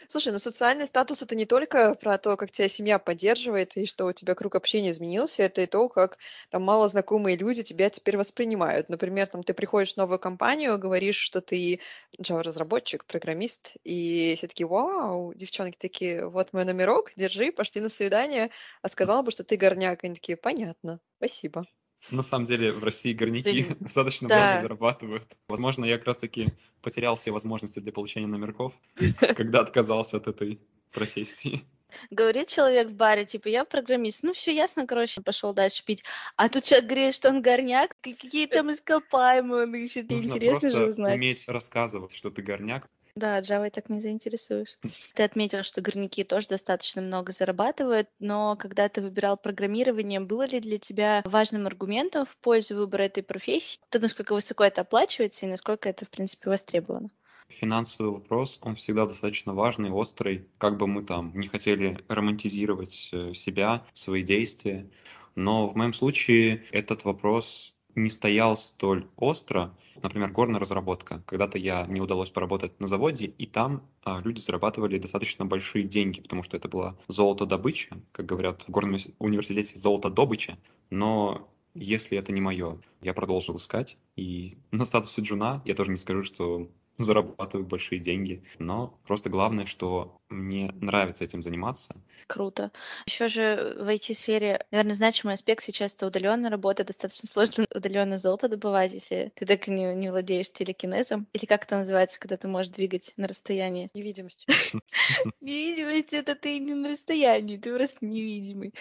Слушай, 0.08 0.32
ну 0.32 0.38
социальный 0.38 0.86
статус 0.86 1.22
это 1.22 1.34
не 1.36 1.46
только 1.46 1.94
про 1.94 2.18
то, 2.18 2.36
как 2.36 2.50
тебя 2.50 2.68
семья 2.68 2.98
поддерживает 2.98 3.76
и 3.76 3.86
что 3.86 4.06
у 4.06 4.12
тебя 4.12 4.34
круг 4.34 4.54
общения 4.54 4.90
изменился, 4.90 5.42
это 5.42 5.62
и 5.62 5.66
то, 5.66 5.88
как 5.88 6.18
там 6.50 6.62
мало 6.62 6.88
знакомые 6.88 7.36
люди 7.36 7.62
тебя 7.62 7.90
теперь 7.90 8.16
воспринимают. 8.16 8.88
Например, 8.88 9.26
там 9.28 9.42
ты 9.42 9.54
приходишь 9.54 9.94
в 9.94 9.96
новую 9.96 10.18
компанию, 10.18 10.78
говоришь, 10.78 11.16
что 11.18 11.40
ты 11.40 11.80
Java-разработчик, 12.20 13.04
программист, 13.04 13.74
и 13.84 14.34
все 14.36 14.46
такие, 14.48 14.66
вау, 14.66 15.32
девчонки 15.34 15.76
такие, 15.78 16.28
вот 16.28 16.52
мой 16.52 16.64
номерок, 16.64 17.12
держи, 17.16 17.52
пошли 17.52 17.80
на 17.80 17.88
свидание, 17.88 18.50
а 18.82 18.88
сказала 18.88 19.22
бы, 19.22 19.30
что 19.30 19.44
ты 19.44 19.56
горняк, 19.56 20.04
они 20.04 20.14
такие, 20.14 20.36
понятно, 20.36 21.00
спасибо. 21.18 21.66
На 22.10 22.22
самом 22.22 22.44
деле 22.44 22.72
в 22.72 22.84
России 22.84 23.12
горняки 23.12 23.50
Блин, 23.50 23.76
достаточно 23.80 24.28
да. 24.28 24.38
много 24.38 24.62
зарабатывают. 24.62 25.26
Возможно, 25.48 25.84
я 25.84 25.98
как 25.98 26.06
раз-таки 26.06 26.52
потерял 26.82 27.16
все 27.16 27.30
возможности 27.30 27.80
для 27.80 27.92
получения 27.92 28.26
номерков, 28.26 28.74
когда 29.36 29.60
отказался 29.60 30.18
от 30.18 30.28
этой 30.28 30.60
профессии. 30.92 31.64
Говорит 32.10 32.48
человек 32.48 32.88
в 32.88 32.94
баре, 32.94 33.24
типа, 33.24 33.48
я 33.48 33.64
программист. 33.64 34.22
Ну, 34.22 34.32
все 34.32 34.54
ясно, 34.54 34.86
короче, 34.86 35.22
пошел 35.22 35.54
дальше 35.54 35.84
пить. 35.84 36.02
А 36.36 36.48
тут 36.48 36.64
человек 36.64 36.88
говорит, 36.88 37.14
что 37.14 37.28
он 37.28 37.42
горняк, 37.42 37.96
какие 38.00 38.46
там 38.46 38.70
ископаемые 38.72 39.64
он 39.64 39.74
ищет. 39.74 40.10
Нужно 40.10 40.28
Интересно 40.28 40.70
же 40.70 40.86
узнать. 40.86 41.14
уметь 41.14 41.48
рассказывать, 41.48 42.14
что 42.14 42.30
ты 42.30 42.42
горняк. 42.42 42.88
Да, 43.16 43.40
Java 43.40 43.70
так 43.70 43.88
не 43.88 43.98
заинтересуешь. 43.98 44.78
Ты 45.14 45.22
отметил, 45.22 45.62
что 45.62 45.80
горняки 45.80 46.22
тоже 46.22 46.48
достаточно 46.48 47.00
много 47.00 47.32
зарабатывают, 47.32 48.08
но 48.18 48.56
когда 48.56 48.90
ты 48.90 49.00
выбирал 49.00 49.38
программирование, 49.38 50.20
было 50.20 50.46
ли 50.46 50.60
для 50.60 50.78
тебя 50.78 51.22
важным 51.24 51.66
аргументом 51.66 52.26
в 52.26 52.36
пользу 52.36 52.76
выбора 52.76 53.04
этой 53.04 53.22
профессии? 53.22 53.80
То, 53.88 53.98
насколько 53.98 54.34
высоко 54.34 54.64
это 54.64 54.82
оплачивается 54.82 55.46
и 55.46 55.48
насколько 55.48 55.88
это, 55.88 56.04
в 56.04 56.10
принципе, 56.10 56.50
востребовано? 56.50 57.08
Финансовый 57.48 58.10
вопрос, 58.10 58.58
он 58.60 58.74
всегда 58.74 59.06
достаточно 59.06 59.54
важный, 59.54 59.90
острый. 59.90 60.48
Как 60.58 60.76
бы 60.76 60.86
мы 60.86 61.02
там 61.02 61.32
не 61.38 61.48
хотели 61.48 62.04
романтизировать 62.08 63.08
э, 63.12 63.32
себя, 63.32 63.86
свои 63.94 64.22
действия, 64.22 64.90
но 65.36 65.68
в 65.68 65.76
моем 65.76 65.92
случае 65.94 66.64
этот 66.70 67.04
вопрос 67.04 67.75
не 67.96 68.10
стоял 68.10 68.56
столь 68.56 69.08
остро. 69.16 69.74
Например, 70.02 70.30
горная 70.30 70.60
разработка. 70.60 71.22
Когда-то 71.26 71.58
я 71.58 71.86
не 71.86 72.00
удалось 72.00 72.30
поработать 72.30 72.78
на 72.78 72.86
заводе, 72.86 73.26
и 73.26 73.46
там 73.46 73.82
а, 74.04 74.20
люди 74.22 74.40
зарабатывали 74.40 74.98
достаточно 74.98 75.46
большие 75.46 75.84
деньги, 75.84 76.20
потому 76.20 76.42
что 76.42 76.56
это 76.56 76.68
была 76.68 76.96
золотодобыча, 77.08 77.96
как 78.12 78.26
говорят 78.26 78.62
в 78.62 78.70
горном 78.70 78.94
уни- 78.94 79.14
университете, 79.18 79.78
золотодобыча. 79.78 80.58
Но 80.90 81.48
если 81.74 82.18
это 82.18 82.32
не 82.32 82.40
мое, 82.40 82.78
я 83.00 83.14
продолжил 83.14 83.56
искать. 83.56 83.96
И 84.14 84.58
на 84.70 84.84
статусе 84.84 85.22
джуна 85.22 85.62
я 85.64 85.74
тоже 85.74 85.90
не 85.90 85.96
скажу, 85.96 86.22
что 86.22 86.68
зарабатываю 86.98 87.66
большие 87.66 87.98
деньги. 87.98 88.42
Но 88.58 88.98
просто 89.06 89.30
главное, 89.30 89.66
что 89.66 90.20
мне 90.28 90.72
нравится 90.80 91.24
этим 91.24 91.42
заниматься. 91.42 91.94
Круто. 92.26 92.72
Еще 93.06 93.28
же 93.28 93.76
в 93.78 93.88
IT-сфере, 93.88 94.64
наверное, 94.70 94.94
значимый 94.94 95.34
аспект 95.34 95.62
сейчас 95.62 95.94
это 95.94 96.06
удаленная 96.06 96.50
работа. 96.50 96.84
Достаточно 96.84 97.28
сложно 97.28 97.64
удаленно 97.74 98.16
золото 98.18 98.48
добывать, 98.48 98.92
если 98.92 99.32
ты 99.34 99.46
так 99.46 99.68
не, 99.68 99.94
не 99.94 100.10
владеешь 100.10 100.50
телекинезом. 100.50 101.26
Или 101.32 101.44
как 101.44 101.64
это 101.64 101.76
называется, 101.76 102.18
когда 102.18 102.36
ты 102.36 102.48
можешь 102.48 102.72
двигать 102.72 103.12
на 103.16 103.28
расстоянии? 103.28 103.90
Невидимость. 103.94 104.46
Невидимость— 105.40 106.12
это 106.12 106.34
ты 106.34 106.58
не 106.58 106.74
на 106.74 106.88
расстоянии, 106.88 107.56
ты 107.56 107.74
просто 107.74 108.04
невидимый. 108.04 108.74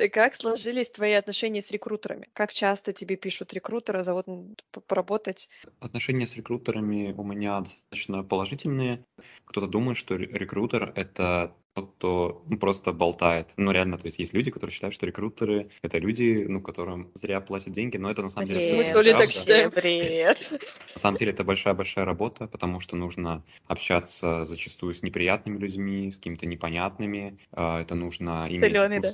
Э, 0.00 0.08
Как 0.08 0.34
сложились 0.34 0.90
твои 0.90 1.12
отношения 1.12 1.60
с 1.60 1.70
рекрутерами? 1.70 2.28
Как 2.32 2.52
часто 2.52 2.92
тебе 2.92 3.16
пишут 3.16 3.52
рекрутеры, 3.52 4.02
зовут 4.02 4.26
поработать? 4.86 5.50
Отношения 5.78 6.26
с 6.26 6.36
рекрутерами 6.36 7.12
у 7.12 7.22
меня 7.22 7.60
достаточно 7.60 8.22
положительные. 8.22 9.04
Кто-то 9.44 9.66
думает, 9.66 9.98
что 9.98 10.16
ре- 10.16 10.26
рекрутер— 10.26 10.92
это 10.96 11.54
кто 11.74 12.42
ну, 12.48 12.58
просто 12.58 12.92
болтает. 12.92 13.54
Ну, 13.56 13.70
реально, 13.70 13.96
то 13.96 14.06
есть 14.06 14.18
есть 14.18 14.34
люди, 14.34 14.50
которые 14.50 14.72
считают, 14.74 14.94
что 14.94 15.06
рекрутеры— 15.06 15.70
это 15.82 15.98
люди, 15.98 16.44
ну, 16.48 16.60
которым 16.60 17.10
зря 17.14 17.40
платят 17.40 17.72
деньги, 17.72 17.96
но 17.96 18.10
это 18.10 18.22
на 18.22 18.30
самом 18.30 18.48
деле 18.48 18.76
Мы 18.76 18.84
с 18.84 18.94
Олей 18.94 19.12
так 19.12 19.30
считаем. 19.30 19.70
бред. 19.70 20.38
На 20.94 21.00
самом 21.00 21.16
деле 21.16 21.32
это 21.32 21.44
большая-большая 21.44 22.04
работа, 22.04 22.46
потому 22.46 22.80
что 22.80 22.96
нужно 22.96 23.44
общаться 23.66 24.44
зачастую 24.44 24.94
с 24.94 25.02
неприятными 25.02 25.58
людьми, 25.58 26.10
с 26.10 26.16
какими-то 26.16 26.46
непонятными. 26.46 27.38
А, 27.52 27.80
Это 27.80 27.94
нужно 27.94 28.46
иметь 28.48 28.72
да. 28.72 29.08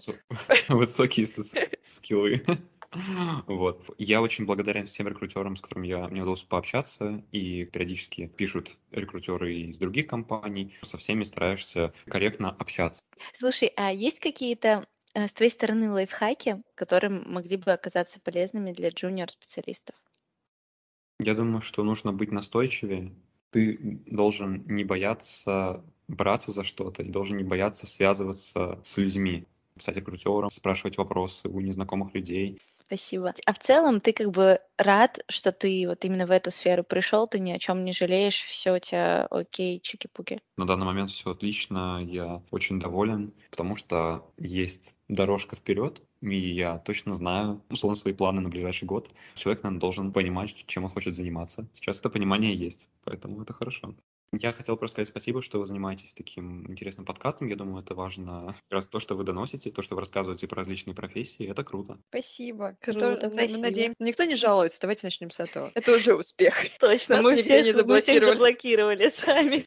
высокие 0.69 1.27
скиллы. 1.85 2.43
Вот. 3.47 3.91
Я 3.99 4.23
очень 4.23 4.47
благодарен 4.47 4.87
всем 4.87 5.09
рекрутерам, 5.09 5.57
с 5.57 5.63
которыми 5.63 5.89
я, 5.89 6.09
мне 6.09 6.23
удалось 6.23 6.45
пообщаться, 6.45 7.23
и 7.33 7.65
периодически 7.65 8.27
пишут 8.27 8.79
рекрутеры 8.91 9.55
из 9.55 9.79
других 9.79 10.07
компаний. 10.07 10.77
Со 10.83 10.99
всеми 10.99 11.25
стараешься 11.25 11.93
корректно 12.07 12.51
общаться. 12.51 13.01
Слушай, 13.39 13.73
а 13.77 13.93
есть 13.93 14.21
какие-то 14.21 14.87
э, 15.15 15.27
с 15.27 15.33
твоей 15.33 15.51
стороны 15.51 15.91
лайфхаки, 15.91 16.63
которые 16.75 17.11
могли 17.11 17.57
бы 17.57 17.73
оказаться 17.73 18.21
полезными 18.21 18.73
для 18.73 18.91
джуниор-специалистов? 18.91 19.95
Я 21.19 21.35
думаю, 21.35 21.61
что 21.61 21.83
нужно 21.83 22.13
быть 22.13 22.31
настойчивее. 22.31 23.15
Ты 23.51 23.79
должен 24.07 24.65
не 24.67 24.85
бояться 24.85 25.83
браться 26.09 26.53
за 26.53 26.63
что-то, 26.63 27.03
и 27.03 27.11
должен 27.11 27.37
не 27.37 27.45
бояться 27.45 27.87
связываться 27.87 28.79
с 28.83 28.97
людьми, 28.99 29.47
писать 29.75 29.97
рекрутерам, 29.97 30.51
спрашивать 30.51 30.99
вопросы 30.99 31.49
у 31.49 31.61
незнакомых 31.61 32.15
людей. 32.15 32.61
Спасибо. 32.87 33.35
А 33.45 33.53
в 33.53 33.59
целом 33.59 34.01
ты 34.01 34.13
как 34.13 34.31
бы 34.31 34.61
рад, 34.79 35.19
что 35.29 35.51
ты 35.51 35.87
вот 35.89 36.05
именно 36.05 36.25
в 36.25 36.31
эту 36.31 36.53
сферу 36.53 36.85
пришел, 36.85 37.27
ты 37.27 37.41
ни 37.41 37.51
о 37.51 37.59
чем 37.59 37.85
не 37.85 37.93
жалеешь, 37.93 38.43
все 38.45 38.77
у 38.77 38.79
тебя 38.79 39.27
окей, 39.27 39.81
чики-пуки. 39.81 40.41
На 40.57 40.67
данный 40.67 40.87
момент 40.87 41.11
все 41.11 41.33
отлично, 41.33 42.01
я 42.05 42.43
очень 42.53 42.79
доволен, 42.79 43.33
потому 43.51 43.75
что 43.75 44.31
есть 44.39 44.97
дорожка 45.09 45.57
вперед, 45.57 46.01
и 46.21 46.37
я 46.37 46.79
точно 46.79 47.15
знаю, 47.15 47.61
условно, 47.71 47.97
свои 47.97 48.15
планы 48.15 48.41
на 48.41 48.51
ближайший 48.51 48.85
год. 48.85 49.11
Человек, 49.35 49.65
наверное, 49.65 49.81
должен 49.81 50.13
понимать, 50.13 50.55
чем 50.67 50.85
он 50.85 50.91
хочет 50.91 51.15
заниматься. 51.15 51.67
Сейчас 51.73 51.99
это 51.99 52.09
понимание 52.09 52.55
есть, 52.55 52.89
поэтому 53.05 53.43
это 53.43 53.53
хорошо. 53.53 53.97
Я 54.41 54.53
хотел 54.53 54.77
просто 54.77 54.97
сказать 54.97 55.09
спасибо, 55.09 55.43
что 55.43 55.59
вы 55.59 55.67
занимаетесь 55.67 56.15
таким 56.15 56.71
интересным 56.71 57.05
подкастом. 57.07 57.49
Я 57.49 57.57
думаю, 57.57 57.83
это 57.83 57.95
важно. 57.95 58.47
Как 58.47 58.57
раз 58.71 58.87
то, 58.89 58.99
что 59.01 59.15
вы 59.15 59.25
доносите, 59.25 59.71
то, 59.71 59.83
что 59.83 59.95
вы 59.95 60.01
рассказываете 60.03 60.47
про 60.47 60.57
различные 60.59 60.95
профессии, 60.95 61.49
это 61.49 61.65
круто. 61.65 61.99
Спасибо. 62.11 62.77
Круто, 62.81 63.19
мы- 63.23 63.31
спасибо. 63.33 63.57
Мы 63.59 63.63
надеемся. 63.63 63.97
Никто 63.99 64.25
не 64.25 64.35
жалуется. 64.37 64.81
Давайте 64.81 65.07
начнем 65.07 65.31
с 65.31 65.41
этого. 65.41 65.71
Это 65.75 65.93
уже 65.95 66.15
успех. 66.15 66.55
Точно, 66.81 67.23
мы 67.23 67.37
всех, 67.37 67.65
не 67.65 67.73
мы 67.73 67.73
всех 67.73 67.77
заблокировали. 67.77 68.35
заблокировали 68.35 69.09
сами. 69.09 69.67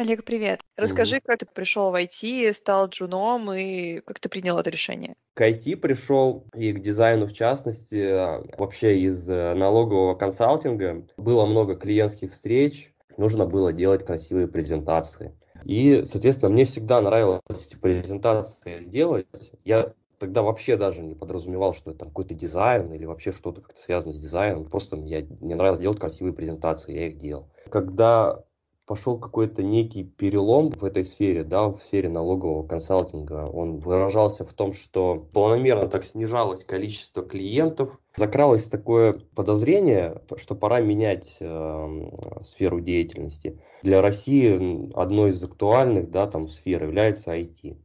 Олег, 0.00 0.24
привет. 0.24 0.62
Расскажи, 0.78 1.20
как 1.20 1.40
ты 1.40 1.46
пришел 1.46 1.90
в 1.90 1.94
IT, 1.94 2.54
стал 2.54 2.88
джуном 2.88 3.52
и 3.52 4.00
как 4.00 4.18
ты 4.18 4.30
принял 4.30 4.58
это 4.58 4.70
решение? 4.70 5.14
К 5.34 5.42
IT 5.42 5.76
пришел 5.76 6.46
и 6.54 6.72
к 6.72 6.80
дизайну 6.80 7.26
в 7.26 7.34
частности, 7.34 8.06
а, 8.10 8.42
вообще 8.56 8.98
из 9.00 9.28
э, 9.28 9.52
налогового 9.52 10.14
консалтинга. 10.14 11.04
Было 11.18 11.44
много 11.44 11.76
клиентских 11.76 12.30
встреч, 12.30 12.94
нужно 13.18 13.44
было 13.44 13.74
делать 13.74 14.06
красивые 14.06 14.48
презентации. 14.48 15.36
И, 15.66 16.06
соответственно, 16.06 16.50
мне 16.50 16.64
всегда 16.64 17.02
нравилось 17.02 17.42
эти 17.50 17.76
презентации 17.76 18.82
делать. 18.84 19.26
Я 19.66 19.92
тогда 20.18 20.40
вообще 20.40 20.78
даже 20.78 21.02
не 21.02 21.14
подразумевал, 21.14 21.74
что 21.74 21.90
это 21.90 22.06
какой-то 22.06 22.32
дизайн 22.32 22.90
или 22.94 23.04
вообще 23.04 23.32
что-то 23.32 23.60
как-то 23.60 23.78
связано 23.78 24.14
с 24.14 24.18
дизайном. 24.18 24.64
Просто 24.64 24.96
я, 24.96 25.26
мне 25.40 25.56
нравилось 25.56 25.80
делать 25.80 26.00
красивые 26.00 26.32
презентации, 26.32 26.94
я 26.94 27.08
их 27.08 27.18
делал. 27.18 27.50
Когда 27.70 28.44
пошел 28.90 29.20
какой-то 29.20 29.62
некий 29.62 30.02
перелом 30.02 30.72
в 30.72 30.82
этой 30.84 31.04
сфере, 31.04 31.44
да, 31.44 31.68
в 31.68 31.80
сфере 31.80 32.08
налогового 32.08 32.66
консалтинга. 32.66 33.48
Он 33.48 33.78
выражался 33.78 34.44
в 34.44 34.52
том, 34.52 34.72
что 34.72 35.28
планомерно 35.32 35.86
так 35.86 36.04
снижалось 36.04 36.64
количество 36.64 37.22
клиентов, 37.22 38.00
закралось 38.16 38.68
такое 38.68 39.12
подозрение, 39.36 40.20
что 40.38 40.56
пора 40.56 40.80
менять 40.80 41.36
э, 41.38 42.10
сферу 42.42 42.80
деятельности. 42.80 43.60
Для 43.84 44.02
России 44.02 44.90
одной 45.00 45.30
из 45.30 45.44
актуальных, 45.44 46.10
да, 46.10 46.26
там 46.26 46.48
сфер 46.48 46.82
является 46.82 47.30
IT. 47.30 47.76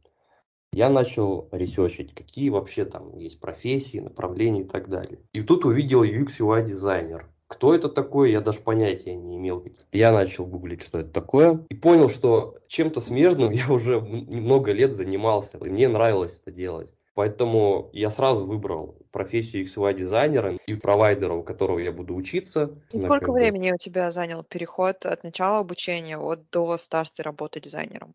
Я 0.72 0.90
начал 0.90 1.48
ресерчить, 1.52 2.16
какие 2.16 2.50
вообще 2.50 2.84
там 2.84 3.16
есть 3.16 3.38
профессии, 3.38 3.98
направления 3.98 4.62
и 4.62 4.68
так 4.68 4.88
далее. 4.88 5.20
И 5.32 5.42
тут 5.42 5.66
увидел 5.66 6.02
UX 6.02 6.40
UI 6.40 6.64
дизайнер. 6.64 7.30
Кто 7.48 7.74
это 7.74 7.88
такой, 7.88 8.32
я 8.32 8.40
даже 8.40 8.60
понятия 8.60 9.14
не 9.16 9.36
имел. 9.36 9.64
Я 9.92 10.12
начал 10.12 10.46
гуглить, 10.46 10.82
что 10.82 10.98
это 10.98 11.10
такое, 11.10 11.64
и 11.68 11.74
понял, 11.74 12.08
что 12.08 12.56
чем-то 12.66 13.00
смежным 13.00 13.50
я 13.50 13.70
уже 13.70 14.00
много 14.00 14.72
лет 14.72 14.92
занимался, 14.92 15.58
и 15.58 15.68
мне 15.68 15.88
нравилось 15.88 16.40
это 16.40 16.50
делать. 16.50 16.92
Поэтому 17.14 17.88
я 17.94 18.10
сразу 18.10 18.46
выбрал 18.46 18.98
профессию 19.10 19.64
UX 19.64 19.94
дизайнера 19.94 20.52
и 20.66 20.74
провайдера, 20.74 21.32
у 21.32 21.42
которого 21.42 21.78
я 21.78 21.90
буду 21.90 22.14
учиться. 22.14 22.78
И 22.92 22.98
сколько 22.98 23.32
времени 23.32 23.72
у 23.72 23.78
тебя 23.78 24.10
занял 24.10 24.42
переход 24.44 25.06
от 25.06 25.24
начала 25.24 25.60
обучения 25.60 26.18
от 26.18 26.50
до 26.50 26.76
старта 26.76 27.22
работы 27.22 27.58
дизайнером? 27.60 28.14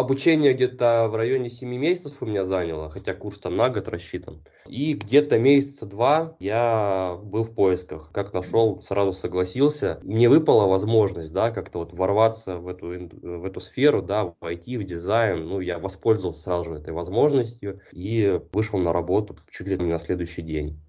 Обучение 0.00 0.54
где-то 0.54 1.08
в 1.10 1.14
районе 1.14 1.50
7 1.50 1.68
месяцев 1.76 2.22
у 2.22 2.26
меня 2.26 2.46
заняло, 2.46 2.88
хотя 2.88 3.12
курс 3.12 3.38
там 3.38 3.54
на 3.54 3.68
год 3.68 3.86
рассчитан. 3.86 4.40
И 4.66 4.94
где-то 4.94 5.38
месяца 5.38 5.84
два 5.84 6.36
я 6.40 7.18
был 7.22 7.44
в 7.44 7.54
поисках. 7.54 8.08
Как 8.10 8.32
нашел, 8.32 8.80
сразу 8.80 9.12
согласился. 9.12 10.00
Мне 10.02 10.30
выпала 10.30 10.66
возможность, 10.66 11.34
да, 11.34 11.50
как-то 11.50 11.80
вот 11.80 11.92
ворваться 11.92 12.56
в 12.56 12.68
эту, 12.68 12.86
в 12.86 13.44
эту 13.44 13.60
сферу, 13.60 14.00
да, 14.00 14.24
в 14.24 14.36
IT, 14.40 14.78
в 14.78 14.84
дизайн. 14.84 15.46
Ну, 15.46 15.60
я 15.60 15.78
воспользовался 15.78 16.44
сразу 16.44 16.70
же 16.70 16.78
этой 16.80 16.94
возможностью 16.94 17.82
и 17.92 18.40
вышел 18.54 18.78
на 18.78 18.94
работу 18.94 19.36
чуть 19.50 19.66
ли 19.66 19.76
не 19.76 19.84
на 19.84 19.98
следующий 19.98 20.40
день. 20.40 20.80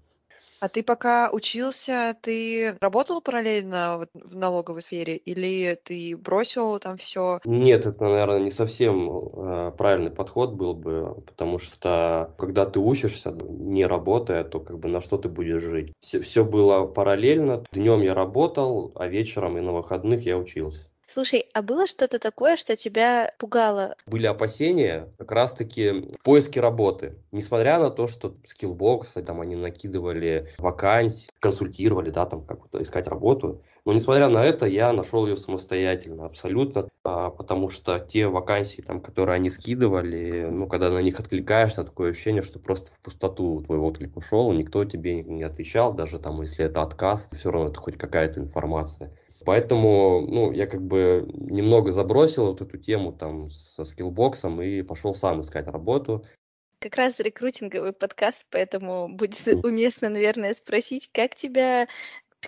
А 0.62 0.68
ты 0.68 0.84
пока 0.84 1.28
учился, 1.32 2.16
ты 2.22 2.76
работал 2.80 3.20
параллельно 3.20 4.06
в 4.14 4.36
налоговой 4.36 4.80
сфере 4.80 5.16
или 5.16 5.76
ты 5.82 6.16
бросил 6.16 6.78
там 6.78 6.96
все? 6.98 7.40
Нет, 7.44 7.84
это, 7.84 8.00
наверное, 8.00 8.38
не 8.38 8.50
совсем 8.50 9.10
э, 9.10 9.72
правильный 9.76 10.12
подход 10.12 10.52
был 10.52 10.74
бы, 10.74 11.20
потому 11.26 11.58
что 11.58 12.32
когда 12.38 12.64
ты 12.64 12.78
учишься, 12.78 13.32
не 13.32 13.84
работая, 13.86 14.44
то 14.44 14.60
как 14.60 14.78
бы 14.78 14.88
на 14.88 15.00
что 15.00 15.18
ты 15.18 15.28
будешь 15.28 15.62
жить? 15.62 15.92
Все, 15.98 16.44
было 16.44 16.86
параллельно. 16.86 17.64
Днем 17.72 18.00
я 18.02 18.14
работал, 18.14 18.92
а 18.94 19.08
вечером 19.08 19.58
и 19.58 19.60
на 19.60 19.72
выходных 19.72 20.24
я 20.24 20.38
учился. 20.38 20.91
Слушай, 21.12 21.44
а 21.52 21.60
было 21.60 21.86
что-то 21.86 22.18
такое, 22.18 22.56
что 22.56 22.74
тебя 22.74 23.34
пугало? 23.36 23.96
Были 24.06 24.24
опасения 24.24 25.10
как 25.18 25.30
раз-таки 25.32 25.90
в 25.90 26.22
поиске 26.24 26.60
работы. 26.60 27.18
Несмотря 27.32 27.78
на 27.78 27.90
то, 27.90 28.06
что 28.06 28.34
Skillbox, 28.46 29.22
там 29.22 29.42
они 29.42 29.54
накидывали 29.54 30.48
вакансии, 30.56 31.28
консультировали, 31.38 32.08
да, 32.08 32.24
там 32.24 32.46
как 32.46 32.60
искать 32.80 33.08
работу. 33.08 33.62
Но 33.84 33.92
несмотря 33.92 34.28
на 34.28 34.42
это, 34.42 34.64
я 34.64 34.90
нашел 34.94 35.26
ее 35.26 35.36
самостоятельно, 35.36 36.24
абсолютно, 36.24 36.88
а, 37.04 37.28
потому 37.28 37.68
что 37.68 37.98
те 37.98 38.26
вакансии, 38.28 38.80
там, 38.80 39.02
которые 39.02 39.34
они 39.34 39.50
скидывали, 39.50 40.48
ну, 40.50 40.66
когда 40.66 40.88
на 40.88 41.02
них 41.02 41.20
откликаешься, 41.20 41.84
такое 41.84 42.12
ощущение, 42.12 42.42
что 42.42 42.58
просто 42.58 42.90
в 42.92 43.00
пустоту 43.00 43.60
твой 43.60 43.78
отклик 43.78 44.16
ушел, 44.16 44.50
никто 44.52 44.84
тебе 44.86 45.22
не 45.22 45.42
отвечал, 45.42 45.92
даже 45.92 46.18
там, 46.18 46.40
если 46.40 46.64
это 46.64 46.80
отказ, 46.80 47.28
все 47.32 47.50
равно 47.50 47.68
это 47.68 47.80
хоть 47.80 47.98
какая-то 47.98 48.40
информация. 48.40 49.12
Поэтому, 49.44 50.26
ну, 50.28 50.52
я 50.52 50.66
как 50.66 50.82
бы 50.82 51.26
немного 51.32 51.92
забросил 51.92 52.46
вот 52.46 52.60
эту 52.60 52.78
тему 52.78 53.12
там 53.12 53.50
со 53.50 53.84
скиллбоксом 53.84 54.60
и 54.62 54.82
пошел 54.82 55.14
сам 55.14 55.40
искать 55.40 55.66
работу. 55.66 56.24
Как 56.80 56.96
раз 56.96 57.20
рекрутинговый 57.20 57.92
подкаст, 57.92 58.46
поэтому 58.50 59.08
будет 59.08 59.46
уместно, 59.64 60.08
наверное, 60.08 60.52
спросить, 60.52 61.10
как 61.12 61.34
тебя 61.34 61.86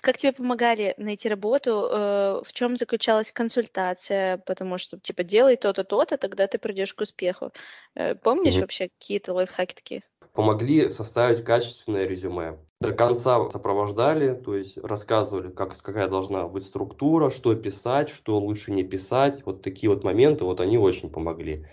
как 0.01 0.17
тебе 0.17 0.33
помогали 0.33 0.93
найти 0.97 1.29
работу, 1.29 1.89
э, 1.89 2.41
в 2.43 2.53
чем 2.53 2.75
заключалась 2.77 3.31
консультация, 3.31 4.37
потому 4.39 4.77
что, 4.77 4.99
типа, 4.99 5.23
делай 5.23 5.55
то-то, 5.55 5.85
то-то, 5.85 6.17
тогда 6.17 6.47
ты 6.47 6.59
придешь 6.59 6.93
к 6.93 7.01
успеху. 7.01 7.51
Э, 7.95 8.13
Помнишь 8.15 8.55
Мгм. 8.55 8.61
вообще 8.61 8.89
какие-то 8.89 9.33
лайфхаки 9.33 9.73
такие? 9.73 10.03
Помогли 10.35 10.89
составить 10.89 11.43
качественное 11.43 12.05
резюме. 12.05 12.57
До 12.81 12.91
конца 12.91 13.49
сопровождали, 13.49 14.33
то 14.33 14.55
есть 14.55 14.77
рассказывали, 14.77 15.49
как, 15.49 15.75
какая 15.77 16.09
должна 16.09 16.47
быть 16.47 16.63
структура, 16.63 17.29
что 17.29 17.55
писать, 17.55 18.09
что 18.09 18.37
лучше 18.37 18.71
не 18.71 18.83
писать. 18.83 19.43
Вот 19.45 19.61
такие 19.61 19.89
вот 19.89 20.03
моменты, 20.03 20.43
вот 20.43 20.59
они 20.59 20.77
очень 20.77 21.09
помогли. 21.09 21.65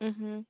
Мгм. 0.00 0.46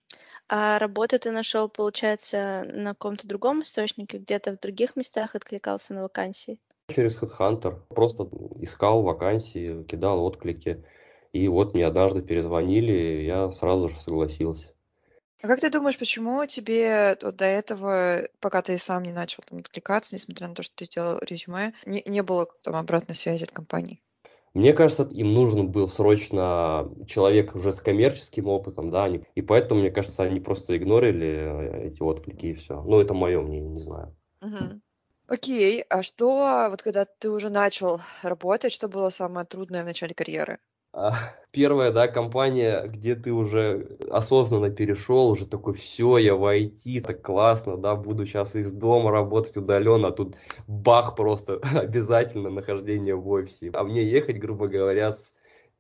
А 0.48 0.78
работу 0.78 1.18
ты 1.18 1.30
нашел, 1.30 1.68
получается, 1.68 2.64
на 2.72 2.90
каком-то 2.90 3.26
другом 3.26 3.62
источнике, 3.62 4.18
где-то 4.18 4.52
в 4.52 4.60
других 4.60 4.94
местах 4.94 5.34
откликался 5.34 5.94
на 5.94 6.02
вакансии? 6.02 6.58
Через 6.94 7.20
HeadHunter 7.20 7.80
просто 7.88 8.28
искал 8.60 9.02
вакансии, 9.02 9.82
кидал 9.84 10.22
отклики. 10.24 10.84
И 11.32 11.48
вот 11.48 11.74
мне 11.74 11.86
однажды 11.86 12.22
перезвонили, 12.22 13.24
я 13.24 13.50
сразу 13.50 13.88
же 13.88 13.98
согласился. 13.98 14.75
А 15.42 15.46
как 15.46 15.60
ты 15.60 15.70
думаешь, 15.70 15.98
почему 15.98 16.44
тебе 16.44 17.16
вот 17.22 17.36
до 17.36 17.46
этого, 17.46 18.28
пока 18.40 18.60
ты 18.60 18.76
сам 18.76 19.02
не 19.02 19.12
начал 19.12 19.42
там 19.48 19.60
откликаться, 19.60 20.14
несмотря 20.14 20.46
на 20.48 20.54
то, 20.54 20.62
что 20.62 20.74
ты 20.76 20.84
сделал 20.84 21.18
резюме, 21.20 21.72
не, 21.86 22.02
не 22.06 22.22
было 22.22 22.46
там 22.62 22.74
обратной 22.76 23.14
связи 23.16 23.44
от 23.44 23.50
компании? 23.52 24.02
Мне 24.54 24.72
кажется, 24.72 25.04
им 25.04 25.34
нужен 25.34 25.70
был 25.70 25.86
срочно 25.86 26.90
человек 27.06 27.54
уже 27.54 27.72
с 27.72 27.80
коммерческим 27.80 28.48
опытом, 28.48 28.90
да, 28.90 29.04
они- 29.04 29.24
и 29.34 29.42
поэтому, 29.42 29.80
мне 29.82 29.90
кажется, 29.90 30.22
они 30.22 30.40
просто 30.40 30.76
игнорили 30.76 31.26
э, 31.26 31.88
эти 31.88 32.02
отклики 32.02 32.46
и 32.46 32.54
все. 32.54 32.82
Ну, 32.82 32.98
это 33.00 33.12
мое 33.14 33.40
мнение, 33.42 33.70
не 33.70 33.78
знаю. 33.78 34.16
Мгм. 34.40 34.82
Окей, 35.28 35.82
а 35.90 36.02
что, 36.02 36.68
вот 36.70 36.82
когда 36.82 37.04
ты 37.04 37.28
уже 37.30 37.50
начал 37.50 38.00
работать, 38.22 38.72
что 38.72 38.88
было 38.88 39.10
самое 39.10 39.46
трудное 39.46 39.82
в 39.82 39.86
начале 39.86 40.14
карьеры? 40.14 40.58
А, 40.96 41.12
Первая, 41.52 41.90
да, 41.90 42.08
компания, 42.08 42.84
где 42.86 43.14
ты 43.14 43.32
уже 43.32 43.96
осознанно 44.10 44.68
перешел, 44.68 45.28
уже 45.28 45.46
такой, 45.46 45.74
все, 45.74 46.18
я 46.18 46.34
в 46.34 46.44
IT, 46.44 47.00
так 47.02 47.22
классно, 47.22 47.76
да, 47.76 47.96
буду 47.96 48.26
сейчас 48.26 48.56
из 48.56 48.72
дома 48.72 49.10
работать 49.10 49.56
удаленно, 49.56 50.08
а 50.08 50.12
тут 50.12 50.36
бах 50.66 51.14
просто, 51.14 51.60
обязательно 51.74 52.50
нахождение 52.50 53.14
в 53.14 53.28
офисе. 53.28 53.70
А 53.74 53.84
мне 53.84 54.02
ехать, 54.02 54.38
грубо 54.38 54.68
говоря, 54.68 55.12
с 55.12 55.34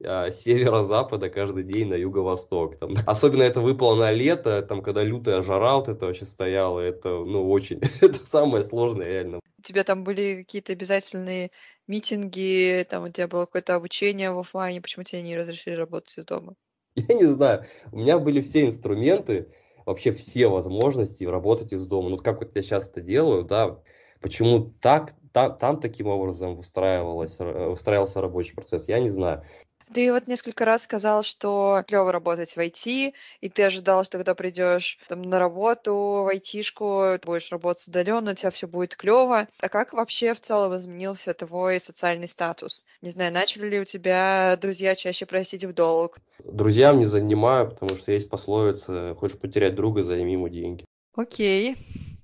а, 0.04 0.30
северо-запада 0.30 1.30
каждый 1.30 1.64
день 1.64 1.88
на 1.88 1.94
юго-восток. 1.94 2.76
Там. 2.76 2.90
Особенно 3.06 3.42
это 3.42 3.62
выпало 3.62 3.94
на 3.96 4.12
лето, 4.12 4.60
там, 4.62 4.82
когда 4.82 5.02
лютая 5.02 5.40
жара 5.42 5.76
вот 5.76 5.88
это 5.88 6.06
вообще 6.06 6.26
стояла, 6.26 6.80
это, 6.80 7.08
ну, 7.08 7.50
очень, 7.50 7.80
это 8.02 8.26
самое 8.26 8.62
сложное 8.62 9.06
реально. 9.06 9.40
У 9.58 9.62
тебя 9.62 9.84
там 9.84 10.04
были 10.04 10.36
какие-то 10.36 10.72
обязательные 10.72 11.50
митинги, 11.88 12.86
там 12.88 13.04
у 13.04 13.08
тебя 13.08 13.28
было 13.28 13.46
какое-то 13.46 13.74
обучение 13.76 14.30
в 14.32 14.38
оффлайне, 14.38 14.80
почему 14.82 15.04
тебе 15.04 15.22
не 15.22 15.36
разрешили 15.36 15.74
работать 15.74 16.18
из 16.18 16.24
дома? 16.24 16.56
Я 16.96 17.14
не 17.14 17.24
знаю, 17.24 17.64
у 17.92 17.98
меня 17.98 18.18
были 18.18 18.40
все 18.40 18.66
инструменты, 18.66 19.52
вообще 19.84 20.12
все 20.12 20.48
возможности 20.48 21.24
работать 21.24 21.72
из 21.72 21.86
дома. 21.86 22.08
Ну, 22.10 22.16
как 22.16 22.40
вот 22.40 22.56
я 22.56 22.62
сейчас 22.62 22.88
это 22.88 23.00
делаю, 23.00 23.44
да, 23.44 23.82
почему 24.20 24.72
так, 24.80 25.14
та- 25.32 25.50
там 25.50 25.80
таким 25.80 26.06
образом 26.08 26.58
устраивалось, 26.58 27.38
устраивался 27.40 28.20
рабочий 28.20 28.54
процесс, 28.54 28.88
я 28.88 28.98
не 29.00 29.08
знаю. 29.08 29.44
Ты 29.92 30.12
вот 30.12 30.26
несколько 30.26 30.64
раз 30.64 30.82
сказал, 30.82 31.22
что 31.22 31.84
клево 31.86 32.10
работать 32.10 32.56
в 32.56 32.58
IT, 32.58 33.12
и 33.40 33.48
ты 33.48 33.62
ожидал, 33.62 34.04
что 34.04 34.18
когда 34.18 34.34
придешь 34.34 34.98
там, 35.08 35.22
на 35.22 35.38
работу 35.38 35.94
в 36.24 36.28
айтишку, 36.28 37.16
ты 37.20 37.26
будешь 37.26 37.50
работать 37.52 37.86
удаленно, 37.88 38.32
у 38.32 38.34
тебя 38.34 38.50
все 38.50 38.66
будет 38.66 38.96
клево. 38.96 39.48
А 39.60 39.68
как 39.68 39.92
вообще 39.92 40.34
в 40.34 40.40
целом 40.40 40.74
изменился 40.76 41.34
твой 41.34 41.78
социальный 41.78 42.28
статус? 42.28 42.84
Не 43.00 43.10
знаю, 43.10 43.32
начали 43.32 43.68
ли 43.68 43.80
у 43.80 43.84
тебя 43.84 44.56
друзья 44.60 44.96
чаще 44.96 45.24
просить 45.26 45.64
в 45.64 45.72
долг? 45.72 46.18
Друзьям 46.44 46.98
не 46.98 47.04
занимаю, 47.04 47.70
потому 47.70 47.96
что 47.96 48.12
есть 48.12 48.28
пословица 48.28 49.14
«хочешь 49.18 49.38
потерять 49.38 49.74
друга, 49.74 50.02
займи 50.02 50.32
ему 50.32 50.48
деньги». 50.48 50.84
Окей. 51.14 51.76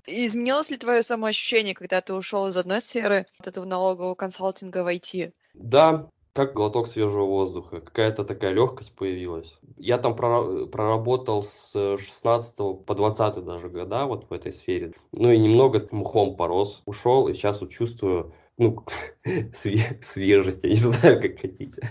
Изменилось 0.06 0.70
ли 0.70 0.76
твое 0.76 1.02
самоощущение, 1.02 1.74
когда 1.74 2.00
ты 2.00 2.12
ушел 2.12 2.48
из 2.48 2.56
одной 2.56 2.80
сферы, 2.80 3.26
от 3.38 3.46
этого 3.46 3.64
налогового 3.64 4.16
консалтинга 4.16 4.82
в 4.82 4.88
IT? 4.88 5.32
Да, 5.54 6.08
как 6.32 6.54
глоток 6.54 6.88
свежего 6.88 7.26
воздуха. 7.26 7.80
Какая-то 7.80 8.24
такая 8.24 8.52
легкость 8.52 8.96
появилась. 8.96 9.58
Я 9.76 9.98
там 9.98 10.16
проработал 10.16 11.42
с 11.42 11.72
16 11.72 12.84
по 12.86 12.94
20 12.94 13.44
даже 13.44 13.68
года 13.68 14.06
вот 14.06 14.26
в 14.28 14.32
этой 14.32 14.52
сфере. 14.52 14.94
Ну 15.14 15.30
и 15.30 15.38
немного 15.38 15.86
мухом 15.90 16.36
порос. 16.36 16.82
Ушел 16.86 17.28
и 17.28 17.34
сейчас 17.34 17.60
вот 17.60 17.70
чувствую 17.70 18.32
ну, 18.58 18.84
свежесть, 19.52 20.64
я 20.64 20.70
не 20.70 20.76
знаю, 20.76 21.22
как 21.22 21.40
хотите. 21.40 21.82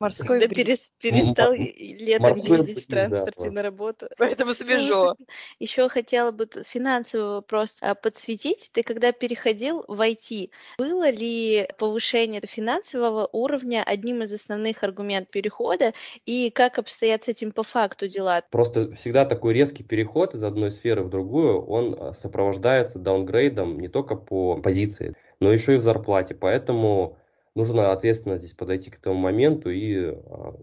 Морской 0.00 0.40
да 0.40 0.48
бриз. 0.48 0.92
перестал 1.00 1.52
летом 1.52 2.38
ездить 2.38 2.84
в 2.84 2.86
транспорте 2.86 3.50
на 3.50 3.62
работу. 3.62 4.08
Поэтому 4.18 4.54
свежо. 4.54 5.14
Еще 5.58 5.88
хотела 5.88 6.30
бы 6.30 6.48
финансовый 6.66 7.36
вопрос 7.36 7.78
а, 7.80 7.94
подсветить. 7.94 8.70
Ты 8.72 8.82
когда 8.82 9.12
переходил 9.12 9.84
в 9.88 10.00
IT, 10.00 10.50
было 10.78 11.10
ли 11.10 11.68
повышение 11.78 12.40
финансового 12.44 13.28
уровня 13.32 13.82
одним 13.84 14.22
из 14.22 14.32
основных 14.32 14.82
аргументов 14.82 15.30
перехода, 15.32 15.92
и 16.26 16.50
как 16.50 16.78
обстоят 16.78 17.24
с 17.24 17.28
этим 17.28 17.52
по 17.52 17.62
факту 17.62 18.08
дела? 18.08 18.42
Просто 18.50 18.94
всегда 18.94 19.24
такой 19.24 19.54
резкий 19.54 19.84
переход 19.84 20.34
из 20.34 20.44
одной 20.44 20.70
сферы 20.70 21.02
в 21.02 21.10
другую, 21.10 21.64
он 21.64 21.96
а, 21.98 22.12
сопровождается 22.12 22.98
даунгрейдом 22.98 23.80
не 23.80 23.88
только 23.88 24.16
по 24.16 24.56
позиции, 24.56 25.14
но 25.40 25.52
еще 25.52 25.74
и 25.74 25.78
в 25.78 25.82
зарплате. 25.82 26.34
Поэтому 26.34 27.16
нужно 27.54 27.92
ответственно 27.92 28.36
здесь 28.36 28.52
подойти 28.52 28.90
к 28.90 28.98
этому 28.98 29.16
моменту 29.16 29.70
и 29.70 30.06
а, 30.06 30.56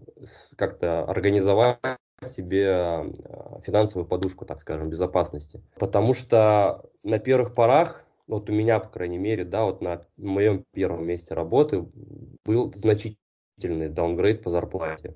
как-то 0.56 1.04
организовать 1.04 1.78
себе 2.26 2.68
а, 2.68 3.60
финансовую 3.64 4.06
подушку, 4.06 4.44
так 4.44 4.60
скажем, 4.60 4.90
безопасности. 4.90 5.62
Потому 5.78 6.14
что 6.14 6.84
на 7.02 7.18
первых 7.18 7.54
порах, 7.54 8.04
вот 8.26 8.48
у 8.50 8.52
меня, 8.52 8.78
по 8.78 8.88
крайней 8.88 9.18
мере, 9.18 9.44
да, 9.44 9.64
вот 9.64 9.80
на 9.80 10.02
моем 10.16 10.64
первом 10.72 11.06
месте 11.06 11.34
работы 11.34 11.86
был 12.44 12.72
значительный 12.74 13.88
даунгрейд 13.88 14.42
по 14.42 14.50
зарплате. 14.50 15.14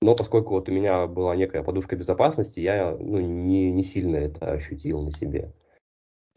Но 0.00 0.14
поскольку 0.14 0.54
вот 0.54 0.68
у 0.68 0.72
меня 0.72 1.06
была 1.06 1.34
некая 1.34 1.62
подушка 1.64 1.96
безопасности, 1.96 2.60
я 2.60 2.96
ну, 2.98 3.18
не, 3.18 3.70
не 3.72 3.82
сильно 3.82 4.16
это 4.16 4.52
ощутил 4.52 5.02
на 5.02 5.10
себе. 5.10 5.52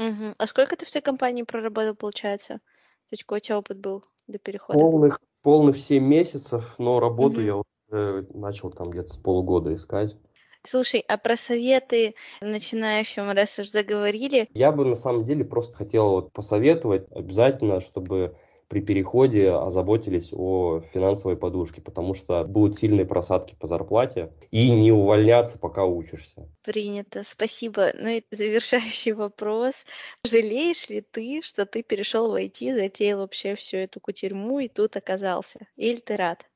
Мгм. 0.02 0.36
А 0.38 0.48
сколько 0.48 0.76
ты 0.76 0.86
в 0.86 0.92
той 0.92 1.02
компании 1.02 1.44
проработал, 1.44 1.96
получается? 1.96 2.56
То 2.58 3.12
есть 3.12 3.24
какой 3.24 3.38
у 3.38 3.42
тебя 3.42 3.58
опыт 3.60 3.80
был 3.80 4.04
до 4.28 4.38
перехода? 4.38 4.90
Полных, 4.90 5.20
полных 5.44 5.78
7 5.78 6.04
месяцев, 6.06 6.76
но 6.80 7.00
работу 7.00 7.42
Мгм. 7.42 7.42
я 7.42 7.58
уже 7.58 8.28
начал 8.34 8.72
там 8.72 8.90
где-то 8.90 9.08
с 9.14 9.18
полгода 9.18 9.74
искать. 9.76 10.18
Слушай, 10.64 11.04
а 11.08 11.18
про 11.18 11.38
советы 11.38 12.16
начинающим, 12.42 13.30
раз 13.32 13.60
уж 13.60 13.70
заговорили, 13.70 14.50
Я 14.54 14.72
бы 14.72 14.86
на 14.86 14.96
самом 14.96 15.24
деле 15.24 15.46
просто 15.46 15.76
хотел 15.76 16.10
вот 16.12 16.32
посоветовать 16.34 17.06
обязательно, 17.12 17.80
чтобы 17.80 18.38
при 18.72 18.80
переходе 18.80 19.52
озаботились 19.52 20.30
о 20.32 20.80
финансовой 20.94 21.36
подушке, 21.36 21.82
потому 21.82 22.14
что 22.14 22.46
будут 22.46 22.80
сильные 22.80 23.06
просадки 23.06 23.54
по 23.60 23.68
зарплате 23.68 24.32
и 24.50 24.72
не 24.72 24.94
увольняться, 24.94 25.60
пока 25.60 25.84
учишься. 25.84 26.48
принято, 26.64 27.22
спасибо. 27.24 27.92
Ну 28.00 28.08
и 28.08 28.24
завершающий 28.32 29.12
вопрос. 29.12 29.86
Жалеешь 30.26 30.88
ли 30.88 31.02
ты, 31.02 31.42
что 31.44 31.66
ты 31.66 31.84
перешел 31.84 32.32
в 32.32 32.36
IT, 32.36 32.74
затеял 32.74 33.20
вообще 33.20 33.56
всю 33.56 33.76
эту 33.76 34.00
кутерьму 34.00 34.60
и 34.60 34.70
тут 34.70 34.96
оказался? 34.96 35.68
Или 35.76 36.00
ты 36.00 36.16
рад? 36.16 36.50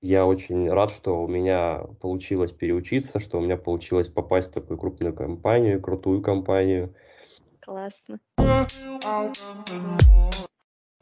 Я 0.00 0.26
очень 0.26 0.68
рад, 0.68 0.90
что 0.90 1.22
у 1.22 1.28
меня 1.28 1.84
получилось 2.00 2.50
переучиться, 2.50 3.20
что 3.20 3.38
у 3.38 3.42
меня 3.42 3.56
получилось 3.56 4.08
попасть 4.08 4.50
в 4.50 4.54
такую 4.54 4.76
крупную 4.76 5.14
компанию, 5.14 5.80
крутую 5.80 6.20
компанию. 6.20 6.92
Классно. 7.60 8.18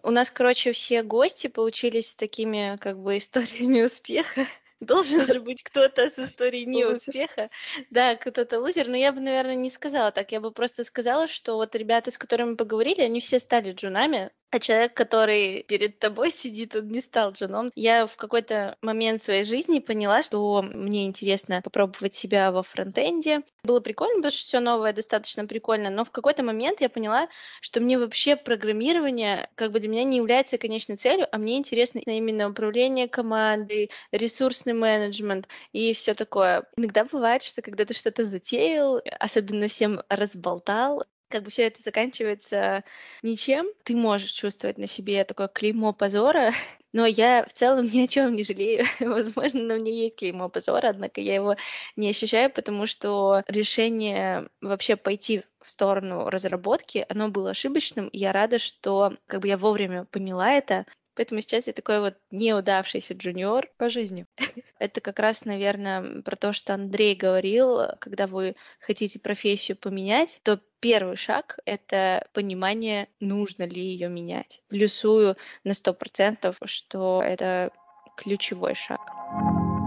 У 0.03 0.11
нас, 0.11 0.31
короче, 0.31 0.73
все 0.73 1.03
гости 1.03 1.47
получились 1.47 2.15
такими 2.15 2.77
как 2.81 2.99
бы 2.99 3.17
историями 3.19 3.83
успеха. 3.83 4.47
Должен 4.81 5.27
же 5.27 5.41
быть 5.41 5.63
кто-то 5.63 6.09
с 6.09 6.19
историей 6.19 6.65
неуспеха. 6.65 7.51
Да, 7.91 8.17
кто-то 8.17 8.59
лузер. 8.61 8.89
Но 8.89 8.97
я 8.97 9.13
бы, 9.13 9.21
наверное, 9.21 9.55
не 9.55 9.69
сказала 9.69 10.11
так. 10.11 10.33
Я 10.33 10.41
бы 10.41 10.53
просто 10.53 10.85
сказала, 10.85 11.29
что 11.29 11.57
вот 11.57 11.75
ребята, 11.75 12.11
с 12.11 12.17
которыми 12.17 12.55
поговорили, 12.55 13.03
они 13.03 13.21
все 13.21 13.39
стали 13.39 13.73
джунами. 13.73 14.31
А 14.53 14.59
человек, 14.59 14.95
который 14.95 15.63
перед 15.63 16.01
тобой 16.01 16.31
сидит, 16.31 16.75
он 16.75 16.89
не 16.89 17.01
стал 17.01 17.31
джуном. 17.31 17.71
Я 17.77 18.07
в 18.09 18.17
какой-то 18.17 18.77
момент 18.83 19.23
своей 19.23 19.45
жизни 19.45 19.79
поняла, 19.79 20.23
что 20.23 20.61
мне 20.63 21.07
интересно 21.07 21.63
попробовать 21.63 22.15
себя 22.15 22.51
во 22.51 22.65
фронтенде. 22.65 23.43
Было 23.63 23.79
прикольно, 23.79 24.17
потому 24.17 24.33
что 24.33 24.43
все 24.43 24.59
новое 24.59 24.93
достаточно 24.93 25.47
прикольно, 25.47 25.89
но 25.89 26.05
в 26.05 26.11
какой-то 26.11 26.43
момент 26.43 26.81
я 26.81 26.89
поняла, 26.89 27.29
что 27.61 27.81
мне 27.81 27.97
вообще 27.97 28.35
программирование 28.35 29.49
как 29.55 29.71
бы 29.71 29.79
для 29.79 29.89
меня 29.89 30.03
не 30.03 30.17
является 30.17 30.59
конечной 30.59 30.97
целью, 30.97 31.29
а 31.31 31.39
мне 31.39 31.57
интересно 31.57 32.01
именно 32.05 32.49
управление 32.49 33.07
командой, 33.07 33.93
ресурсный 34.11 34.73
менеджмент 34.73 35.47
и 35.73 35.95
все 35.95 36.15
такое. 36.15 36.65
Иногда 36.77 37.05
бывает, 37.05 37.45
что 37.45 37.63
когда 37.63 37.85
ты 37.85 37.95
что-то 37.95 38.25
затеял, 38.25 39.01
особенно 39.21 39.69
всем 39.69 40.03
разболтал, 40.09 41.05
как 41.31 41.45
бы 41.45 41.51
все 41.51 41.63
это 41.63 41.81
заканчивается 41.81 42.85
ничем. 43.23 43.67
Ты 43.85 43.97
можешь 43.97 44.33
чувствовать 44.33 44.79
на 44.79 44.87
себе 44.87 45.25
такое 45.25 45.49
клеймо 45.49 45.93
позора, 45.93 46.53
но 46.93 47.07
я 47.07 47.45
в 47.45 47.53
целом 47.53 47.87
ни 47.93 48.01
о 48.03 48.09
чем 48.09 48.35
не 48.35 48.45
жалею. 48.45 48.85
Возможно, 49.01 49.63
на 49.63 49.77
мне 49.77 50.05
есть 50.05 50.19
клеймо 50.19 50.49
позора, 50.49 50.89
однако 50.89 51.21
я 51.21 51.35
его 51.35 51.57
не 51.97 52.11
ощущаю, 52.11 52.51
потому 52.51 52.87
что 52.87 53.43
решение 53.47 54.49
вообще 54.61 54.97
пойти 54.97 55.45
в 55.61 55.71
сторону 55.71 56.29
разработки, 56.29 57.07
оно 57.09 57.29
было 57.29 57.51
ошибочным, 57.51 58.09
я 58.13 58.33
рада, 58.33 58.59
что 58.59 59.15
как 59.27 59.41
бы 59.43 59.49
я 59.49 59.57
вовремя 59.57 60.07
поняла 60.07 60.53
это, 60.53 60.87
Поэтому 61.21 61.43
сейчас 61.43 61.67
я 61.67 61.75
такой 61.75 62.01
вот 62.01 62.15
неудавшийся 62.31 63.13
джуниор. 63.13 63.69
По 63.77 63.91
жизни. 63.91 64.25
Это 64.79 65.03
как 65.03 65.19
раз, 65.19 65.45
наверное, 65.45 66.23
про 66.23 66.35
то, 66.35 66.55
что 66.55 66.73
Андрей 66.73 67.15
говорил, 67.15 67.79
когда 67.99 68.27
вы 68.27 68.57
хотите 68.81 69.19
профессию 69.21 69.77
поменять, 69.77 70.41
то 70.45 70.59
первый 70.81 71.17
шаг— 71.17 71.59
это 71.67 72.27
понимание, 72.33 73.07
нужно 73.21 73.65
ли 73.65 73.83
ее 73.83 74.09
менять. 74.09 74.63
Плюсую 74.69 75.37
на 75.63 75.75
сто 75.75 75.93
процентов, 75.93 76.57
что 76.65 77.23
это 77.23 77.71
ключевой 78.17 78.75
шаг. 78.75 79.01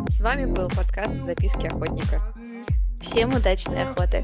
С 0.10 0.22
вами 0.22 0.46
был 0.46 0.70
подкаст 0.70 1.16
«Записки 1.16 1.66
охотника». 1.66 2.22
Всем 3.02 3.34
удачной 3.34 3.90
охоты! 3.90 4.24